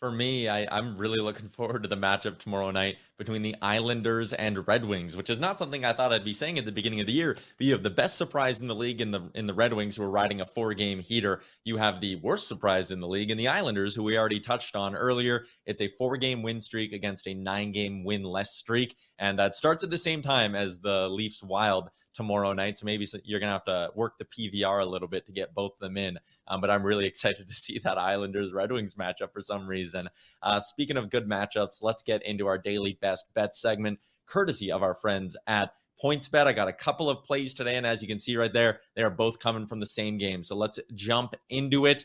For 0.00 0.12
me, 0.12 0.46
I, 0.46 0.68
I'm 0.70 0.94
really 0.98 1.20
looking 1.20 1.48
forward 1.56 1.82
to 1.82 1.88
the 1.88 1.96
matchup 1.96 2.38
tomorrow 2.38 2.70
night 2.70 2.96
between 3.16 3.40
the 3.40 3.56
Islanders 3.62 4.34
and 4.34 4.66
Red 4.68 4.84
Wings, 4.84 5.16
which 5.16 5.30
is 5.30 5.40
not 5.40 5.58
something 5.58 5.86
I 5.86 5.94
thought 5.94 6.12
I'd 6.12 6.24
be 6.24 6.34
saying 6.34 6.58
at 6.58 6.66
the 6.66 6.72
beginning 6.72 7.00
of 7.00 7.06
the 7.06 7.14
year. 7.14 7.34
But 7.56 7.66
you 7.66 7.72
have 7.72 7.82
the 7.82 7.88
best 7.88 8.18
surprise 8.18 8.60
in 8.60 8.66
the 8.66 8.74
league 8.74 9.00
in 9.00 9.10
the 9.10 9.30
in 9.34 9.46
the 9.46 9.54
Red 9.54 9.72
Wings, 9.72 9.96
who 9.96 10.02
are 10.02 10.10
riding 10.10 10.42
a 10.42 10.44
four-game 10.44 11.00
heater. 11.00 11.40
You 11.64 11.78
have 11.78 12.02
the 12.02 12.16
worst 12.16 12.46
surprise 12.46 12.90
in 12.90 13.00
the 13.00 13.08
league 13.08 13.30
in 13.30 13.38
the 13.38 13.48
Islanders, 13.48 13.94
who 13.94 14.02
we 14.02 14.18
already 14.18 14.38
touched 14.38 14.76
on 14.76 14.94
earlier. 14.94 15.46
It's 15.64 15.80
a 15.80 15.88
four-game 15.88 16.42
win 16.42 16.60
streak 16.60 16.92
against 16.92 17.26
a 17.26 17.34
nine-game 17.34 18.04
win-less 18.04 18.54
streak, 18.54 18.94
and 19.18 19.38
that 19.38 19.54
starts 19.54 19.82
at 19.82 19.90
the 19.90 19.98
same 19.98 20.20
time 20.20 20.54
as 20.54 20.78
the 20.78 21.08
Leafs 21.08 21.42
Wild 21.42 21.88
tomorrow 22.16 22.54
night. 22.54 22.78
So 22.78 22.86
maybe 22.86 23.06
you're 23.24 23.38
going 23.40 23.48
to 23.48 23.52
have 23.52 23.64
to 23.64 23.90
work 23.94 24.18
the 24.18 24.24
PVR 24.24 24.80
a 24.80 24.86
little 24.86 25.06
bit 25.06 25.26
to 25.26 25.32
get 25.32 25.54
both 25.54 25.72
of 25.74 25.80
them 25.80 25.98
in. 25.98 26.18
Um, 26.48 26.62
but 26.62 26.70
I'm 26.70 26.82
really 26.82 27.06
excited 27.12 27.46
to 27.46 27.54
see 27.54 27.78
that 27.84 27.98
Islanders 27.98 28.52
Red 28.52 28.72
Wings 28.72 28.94
matchup 28.94 29.32
for 29.32 29.40
some 29.40 29.66
reason. 29.66 30.08
Uh, 30.42 30.58
speaking 30.58 30.96
of 30.96 31.10
good 31.10 31.28
matchups, 31.28 31.82
let's 31.82 32.02
get 32.02 32.22
into 32.22 32.46
our 32.46 32.56
daily 32.56 32.98
best 33.00 33.26
bet 33.34 33.54
segment, 33.54 33.98
courtesy 34.26 34.72
of 34.72 34.82
our 34.82 34.94
friends 34.94 35.36
at 35.46 35.72
PointsBet. 36.02 36.46
I 36.46 36.52
got 36.52 36.68
a 36.68 36.72
couple 36.72 37.10
of 37.10 37.22
plays 37.22 37.54
today, 37.54 37.76
and 37.76 37.86
as 37.86 38.00
you 38.00 38.08
can 38.08 38.18
see 38.18 38.36
right 38.36 38.52
there, 38.52 38.80
they 38.94 39.02
are 39.02 39.10
both 39.10 39.38
coming 39.38 39.66
from 39.66 39.80
the 39.80 39.86
same 39.86 40.16
game. 40.16 40.42
So 40.42 40.56
let's 40.56 40.78
jump 40.94 41.34
into 41.50 41.86
it. 41.86 42.04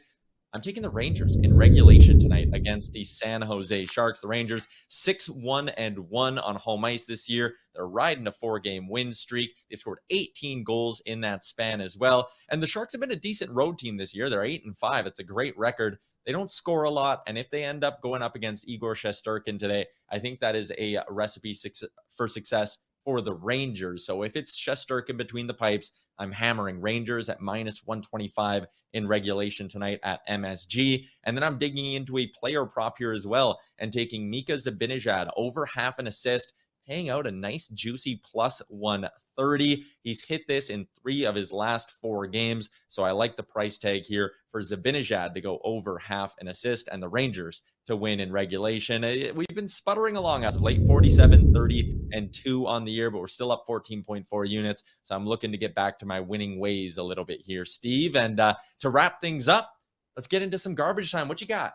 I'm 0.53 0.59
taking 0.59 0.83
the 0.83 0.89
Rangers 0.89 1.37
in 1.37 1.55
regulation 1.55 2.19
tonight 2.19 2.49
against 2.51 2.91
the 2.91 3.05
San 3.05 3.41
Jose 3.41 3.85
Sharks. 3.85 4.19
The 4.19 4.27
Rangers 4.27 4.67
6 4.89 5.29
1 5.29 5.69
and 5.69 5.97
1 5.97 6.39
on 6.39 6.55
home 6.57 6.83
ice 6.83 7.05
this 7.05 7.29
year. 7.29 7.55
They're 7.73 7.87
riding 7.87 8.27
a 8.27 8.31
four 8.31 8.59
game 8.59 8.89
win 8.89 9.13
streak. 9.13 9.51
They've 9.69 9.79
scored 9.79 9.99
18 10.09 10.65
goals 10.65 11.01
in 11.05 11.21
that 11.21 11.45
span 11.45 11.79
as 11.79 11.97
well. 11.97 12.29
And 12.49 12.61
the 12.61 12.67
Sharks 12.67 12.91
have 12.91 12.99
been 12.99 13.11
a 13.11 13.15
decent 13.15 13.49
road 13.51 13.77
team 13.77 13.95
this 13.95 14.13
year. 14.13 14.29
They're 14.29 14.43
8 14.43 14.65
and 14.65 14.75
5. 14.77 15.07
It's 15.07 15.21
a 15.21 15.23
great 15.23 15.57
record. 15.57 15.99
They 16.25 16.33
don't 16.33 16.51
score 16.51 16.83
a 16.83 16.89
lot. 16.89 17.21
And 17.27 17.37
if 17.37 17.49
they 17.49 17.63
end 17.63 17.85
up 17.85 18.01
going 18.01 18.21
up 18.21 18.35
against 18.35 18.67
Igor 18.67 18.95
Shesterkin 18.95 19.57
today, 19.57 19.85
I 20.09 20.19
think 20.19 20.41
that 20.41 20.57
is 20.57 20.73
a 20.77 20.99
recipe 21.09 21.55
for 22.13 22.27
success 22.27 22.77
for 23.03 23.21
the 23.21 23.33
Rangers. 23.33 24.05
So 24.05 24.23
if 24.23 24.35
it's 24.35 24.59
Shesterkin 24.59 25.17
between 25.17 25.47
the 25.47 25.53
pipes, 25.53 25.91
I'm 26.19 26.31
hammering 26.31 26.81
Rangers 26.81 27.29
at 27.29 27.41
minus 27.41 27.81
125 27.83 28.65
in 28.93 29.07
regulation 29.07 29.67
tonight 29.67 29.99
at 30.03 30.27
MSG. 30.27 31.05
And 31.23 31.35
then 31.35 31.43
I'm 31.43 31.57
digging 31.57 31.93
into 31.93 32.17
a 32.17 32.27
player 32.27 32.65
prop 32.65 32.97
here 32.97 33.11
as 33.11 33.25
well 33.25 33.59
and 33.79 33.91
taking 33.91 34.29
Mika 34.29 34.53
Zibanejad 34.53 35.29
over 35.35 35.65
half 35.65 35.97
an 35.97 36.07
assist 36.07 36.53
paying 36.91 37.10
out 37.10 37.25
a 37.25 37.32
nice 37.32 37.69
juicy 37.69 38.19
plus 38.21 38.62
130. 38.67 39.86
He's 40.04 40.25
hit 40.25 40.45
this 40.45 40.69
in 40.69 40.86
three 41.01 41.25
of 41.25 41.36
his 41.36 41.54
last 41.54 41.89
four 41.89 42.27
games. 42.27 42.69
So 42.89 43.04
I 43.04 43.12
like 43.12 43.38
the 43.38 43.43
price 43.43 43.77
tag 43.77 44.04
here 44.06 44.34
for 44.49 44.60
Zibanejad 44.60 45.34
to 45.34 45.39
go 45.39 45.62
over 45.63 45.97
half 45.99 46.36
an 46.41 46.49
assist 46.49 46.89
and 46.91 47.01
the 47.01 47.08
Rangers 47.08 47.62
to 47.86 47.95
win 47.95 48.19
in 48.19 48.30
regulation. 48.30 49.06
Uh, 49.06 49.32
we've 49.34 49.47
been 49.56 49.69
sputtering 49.69 50.17
along 50.17 50.43
as 50.43 50.58
of 50.58 50.63
late 50.63 50.86
47, 50.86 51.54
30, 51.54 51.97
and 52.12 52.34
2 52.34 52.67
on 52.67 52.84
the 52.84 52.91
year, 52.91 53.10
but 53.10 53.19
we're 53.19 53.27
still 53.27 53.54
up 53.54 53.63
14.4 53.65 54.49
units. 54.49 54.84
So 55.04 55.15
I'm 55.15 55.25
looking 55.25 55.54
to 55.54 55.58
get 55.58 55.73
back 55.73 55.97
to 55.99 56.06
my 56.06 56.19
winning 56.19 56.60
ways 56.60 56.97
a 56.97 57.04
little 57.04 57.23
bit 57.23 57.39
here, 57.39 57.63
Steve. 57.63 58.17
And 58.17 58.38
uh, 58.38 58.56
to 58.82 58.89
wrap 58.89 59.21
things 59.21 59.47
up, 59.47 59.71
let's 60.17 60.27
get 60.27 60.41
into 60.41 60.60
some 60.60 60.75
garbage 60.75 61.10
time. 61.10 61.30
What 61.30 61.39
you 61.39 61.47
got? 61.47 61.71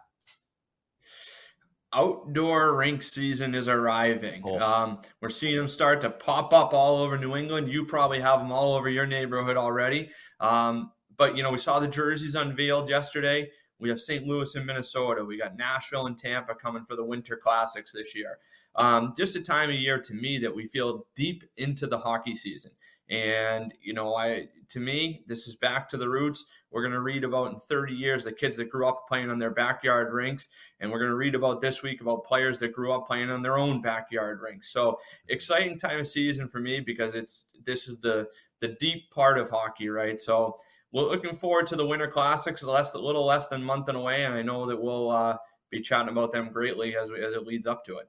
Outdoor 1.94 2.76
rink 2.76 3.02
season 3.02 3.54
is 3.54 3.68
arriving. 3.68 4.42
Oh. 4.44 4.58
Um, 4.58 4.98
we're 5.20 5.30
seeing 5.30 5.56
them 5.56 5.68
start 5.68 6.00
to 6.02 6.10
pop 6.10 6.52
up 6.52 6.72
all 6.72 6.98
over 6.98 7.16
New 7.16 7.36
England. 7.36 7.70
You 7.70 7.84
probably 7.86 8.20
have 8.20 8.40
them 8.40 8.52
all 8.52 8.74
over 8.74 8.88
your 8.88 9.06
neighborhood 9.06 9.56
already. 9.56 10.10
Um, 10.40 10.92
but 11.16 11.36
you 11.36 11.42
know, 11.42 11.50
we 11.50 11.58
saw 11.58 11.78
the 11.78 11.88
jerseys 11.88 12.34
unveiled 12.34 12.88
yesterday. 12.88 13.50
We 13.78 13.88
have 13.88 14.00
St. 14.00 14.26
Louis 14.26 14.54
and 14.54 14.66
Minnesota. 14.66 15.24
We 15.24 15.38
got 15.38 15.56
Nashville 15.56 16.06
and 16.06 16.16
Tampa 16.16 16.54
coming 16.54 16.84
for 16.86 16.96
the 16.96 17.04
Winter 17.04 17.36
Classics 17.36 17.92
this 17.92 18.14
year. 18.14 18.38
Um, 18.74 19.14
just 19.16 19.36
a 19.36 19.40
time 19.40 19.70
of 19.70 19.76
year 19.76 19.98
to 20.00 20.14
me 20.14 20.38
that 20.38 20.54
we 20.54 20.66
feel 20.66 21.06
deep 21.14 21.44
into 21.56 21.86
the 21.86 21.98
hockey 21.98 22.34
season. 22.34 22.72
And 23.08 23.72
you 23.80 23.94
know, 23.94 24.14
I 24.14 24.48
to 24.70 24.80
me, 24.80 25.22
this 25.26 25.46
is 25.46 25.56
back 25.56 25.88
to 25.90 25.96
the 25.96 26.08
roots. 26.08 26.44
We're 26.70 26.82
going 26.82 26.92
to 26.92 27.00
read 27.00 27.24
about 27.24 27.52
in 27.52 27.60
30 27.60 27.94
years 27.94 28.24
the 28.24 28.32
kids 28.32 28.56
that 28.56 28.68
grew 28.68 28.88
up 28.88 29.04
playing 29.08 29.30
on 29.30 29.38
their 29.38 29.50
backyard 29.50 30.12
rinks, 30.12 30.48
and 30.80 30.90
we're 30.90 30.98
going 30.98 31.10
to 31.10 31.16
read 31.16 31.34
about 31.34 31.60
this 31.60 31.82
week 31.82 32.00
about 32.00 32.24
players 32.24 32.58
that 32.58 32.72
grew 32.72 32.92
up 32.92 33.06
playing 33.06 33.30
on 33.30 33.42
their 33.42 33.58
own 33.58 33.80
backyard 33.80 34.40
rinks. 34.42 34.72
So 34.72 34.98
exciting 35.28 35.78
time 35.78 36.00
of 36.00 36.06
season 36.06 36.48
for 36.48 36.58
me 36.58 36.80
because 36.80 37.14
it's 37.14 37.46
this 37.64 37.88
is 37.88 37.98
the 37.98 38.28
the 38.60 38.76
deep 38.80 39.10
part 39.10 39.38
of 39.38 39.50
hockey, 39.50 39.88
right? 39.88 40.20
So 40.20 40.56
we're 40.92 41.04
looking 41.04 41.34
forward 41.34 41.66
to 41.68 41.76
the 41.76 41.86
Winter 41.86 42.08
Classics, 42.08 42.62
less 42.62 42.94
a 42.94 42.98
little 42.98 43.26
less 43.26 43.48
than 43.48 43.62
a 43.62 43.64
month 43.64 43.88
and 43.88 43.98
away, 43.98 44.24
and 44.24 44.34
I 44.34 44.42
know 44.42 44.66
that 44.66 44.80
we'll 44.80 45.10
uh, 45.10 45.36
be 45.70 45.80
chatting 45.80 46.08
about 46.08 46.32
them 46.32 46.50
greatly 46.52 46.96
as 46.96 47.10
we, 47.10 47.22
as 47.22 47.34
it 47.34 47.46
leads 47.46 47.66
up 47.66 47.84
to 47.84 47.98
it. 47.98 48.08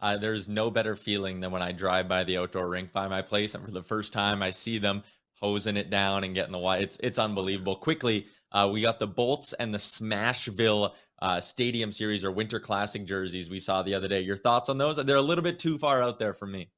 Uh, 0.00 0.16
there's 0.16 0.48
no 0.48 0.70
better 0.70 0.96
feeling 0.96 1.40
than 1.40 1.50
when 1.50 1.62
I 1.62 1.72
drive 1.72 2.08
by 2.08 2.24
the 2.24 2.38
outdoor 2.38 2.68
rink 2.68 2.92
by 2.92 3.08
my 3.08 3.22
place, 3.22 3.54
and 3.54 3.64
for 3.64 3.70
the 3.70 3.82
first 3.82 4.12
time 4.12 4.42
I 4.42 4.50
see 4.50 4.78
them 4.78 5.02
hosing 5.34 5.76
it 5.76 5.90
down 5.90 6.24
and 6.24 6.34
getting 6.34 6.52
the 6.52 6.58
water. 6.58 6.82
It's 6.82 6.98
it's 7.02 7.18
unbelievable. 7.18 7.76
Quickly, 7.76 8.26
uh, 8.52 8.68
we 8.72 8.82
got 8.82 8.98
the 8.98 9.06
Bolts 9.06 9.52
and 9.54 9.74
the 9.74 9.78
Smashville 9.78 10.92
uh, 11.20 11.40
Stadium 11.40 11.92
Series 11.92 12.24
or 12.24 12.30
Winter 12.30 12.60
Classic 12.60 13.04
jerseys 13.04 13.50
we 13.50 13.58
saw 13.58 13.82
the 13.82 13.94
other 13.94 14.08
day. 14.08 14.20
Your 14.20 14.36
thoughts 14.36 14.68
on 14.68 14.78
those? 14.78 14.96
They're 14.96 15.16
a 15.16 15.22
little 15.22 15.44
bit 15.44 15.58
too 15.58 15.78
far 15.78 16.02
out 16.02 16.18
there 16.18 16.34
for 16.34 16.46
me. 16.46 16.70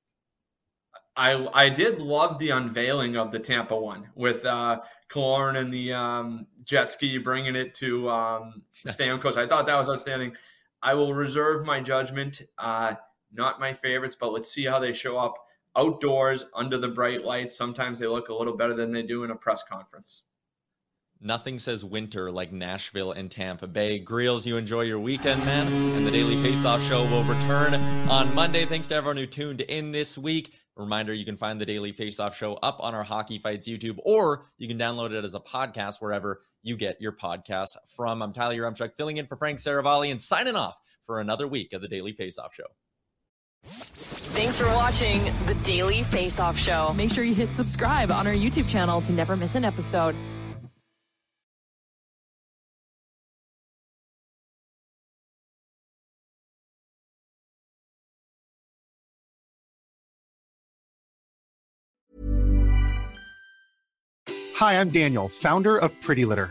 I 1.17 1.47
I 1.53 1.69
did 1.69 2.01
love 2.01 2.39
the 2.39 2.51
unveiling 2.51 3.17
of 3.17 3.33
the 3.33 3.39
Tampa 3.39 3.77
one 3.77 4.09
with 4.15 4.45
uh, 4.45 4.81
Killorn 5.11 5.59
and 5.59 5.73
the 5.73 5.93
um, 5.93 6.47
jet 6.65 6.91
ski 6.91 7.19
bringing 7.19 7.55
it 7.55 7.75
to 7.75 8.11
um, 8.11 8.63
Stamkos. 8.87 9.37
I 9.37 9.47
thought 9.47 9.67
that 9.67 9.77
was 9.77 9.89
outstanding. 9.89 10.33
I 10.83 10.95
will 10.95 11.15
reserve 11.15 11.65
my 11.65 11.81
judgment. 11.81 12.43
Uh, 12.59 12.95
not 13.33 13.61
my 13.61 13.73
favorites, 13.73 14.17
but 14.19 14.33
let's 14.33 14.53
see 14.53 14.65
how 14.65 14.79
they 14.79 14.93
show 14.93 15.19
up 15.19 15.37
outdoors 15.77 16.45
under 16.55 16.79
the 16.79 16.89
bright 16.89 17.25
lights. 17.25 17.57
Sometimes 17.57 17.99
they 17.99 18.07
look 18.07 18.29
a 18.29 18.35
little 18.35 18.57
better 18.57 18.75
than 18.75 18.93
they 18.93 19.03
do 19.03 19.25
in 19.25 19.31
a 19.31 19.37
press 19.37 19.63
conference. 19.63 20.23
Nothing 21.25 21.61
says 21.61 21.85
winter 21.85 22.33
like 22.33 22.53
Nashville 22.53 23.13
and 23.13 23.31
Tampa 23.31 23.69
Bay. 23.69 24.01
Grills, 24.01 24.45
you 24.45 24.57
enjoy 24.57 24.81
your 24.83 24.99
weekend, 24.99 25.45
man. 25.45 25.73
And 25.95 26.05
the 26.05 26.11
Daily 26.11 26.35
Faceoff 26.35 26.87
Show 26.89 27.05
will 27.05 27.23
return 27.23 27.75
on 28.11 28.35
Monday. 28.35 28.67
Thanks 28.67 28.89
to 28.89 28.97
everyone 28.97 29.19
who 29.19 29.27
tuned 29.27 29.61
in 29.61 29.93
this 29.93 30.19
week. 30.19 30.53
Reminder 30.75 31.13
you 31.13 31.25
can 31.25 31.37
find 31.37 31.61
the 31.61 31.67
Daily 31.67 31.93
Faceoff 31.93 32.35
Show 32.35 32.55
up 32.55 32.79
on 32.81 32.93
our 32.93 33.05
Hockey 33.05 33.39
Fights 33.39 33.69
YouTube, 33.69 33.99
or 34.03 34.47
you 34.59 34.67
can 34.67 34.79
download 34.79 35.13
it 35.13 35.25
as 35.25 35.35
a 35.35 35.41
podcast 35.41 36.01
wherever 36.01 36.41
you 36.65 36.77
get 36.77 37.01
your 37.01 37.13
podcasts 37.13 37.77
from. 37.95 38.21
I'm 38.21 38.33
Tyler 38.33 38.57
Yaremchuk, 38.57 38.97
filling 38.97 39.19
in 39.19 39.27
for 39.29 39.37
Frank 39.37 39.61
Seravalli 39.61 40.11
and 40.11 40.21
signing 40.21 40.57
off 40.57 40.81
for 41.05 41.21
another 41.21 41.47
week 41.47 41.73
of 41.73 41.83
the 41.83 41.89
Daily 41.89 42.13
Faceoff 42.13 42.53
Show. 42.53 42.65
Thanks 43.65 44.61
for 44.61 44.67
watching 44.69 45.25
the 45.47 45.55
Daily 45.63 46.03
Face 46.03 46.41
Off 46.41 46.59
Show. 46.59 46.93
Make 46.95 47.11
sure 47.11 47.23
you 47.23 47.35
hit 47.35 47.55
subscribe 47.55 48.11
on 48.11 48.27
our 48.27 48.35
YouTube 48.35 48.69
channel 48.69 49.01
to 49.03 49.13
never 49.13 49.37
miss 49.37 49.55
an 49.55 49.65
episode. 49.65 50.17
Hi, 64.57 64.81
I'm 64.81 64.91
Daniel, 64.91 65.29
founder 65.29 65.77
of 65.77 66.01
Pretty 66.01 66.25
Litter. 66.25 66.51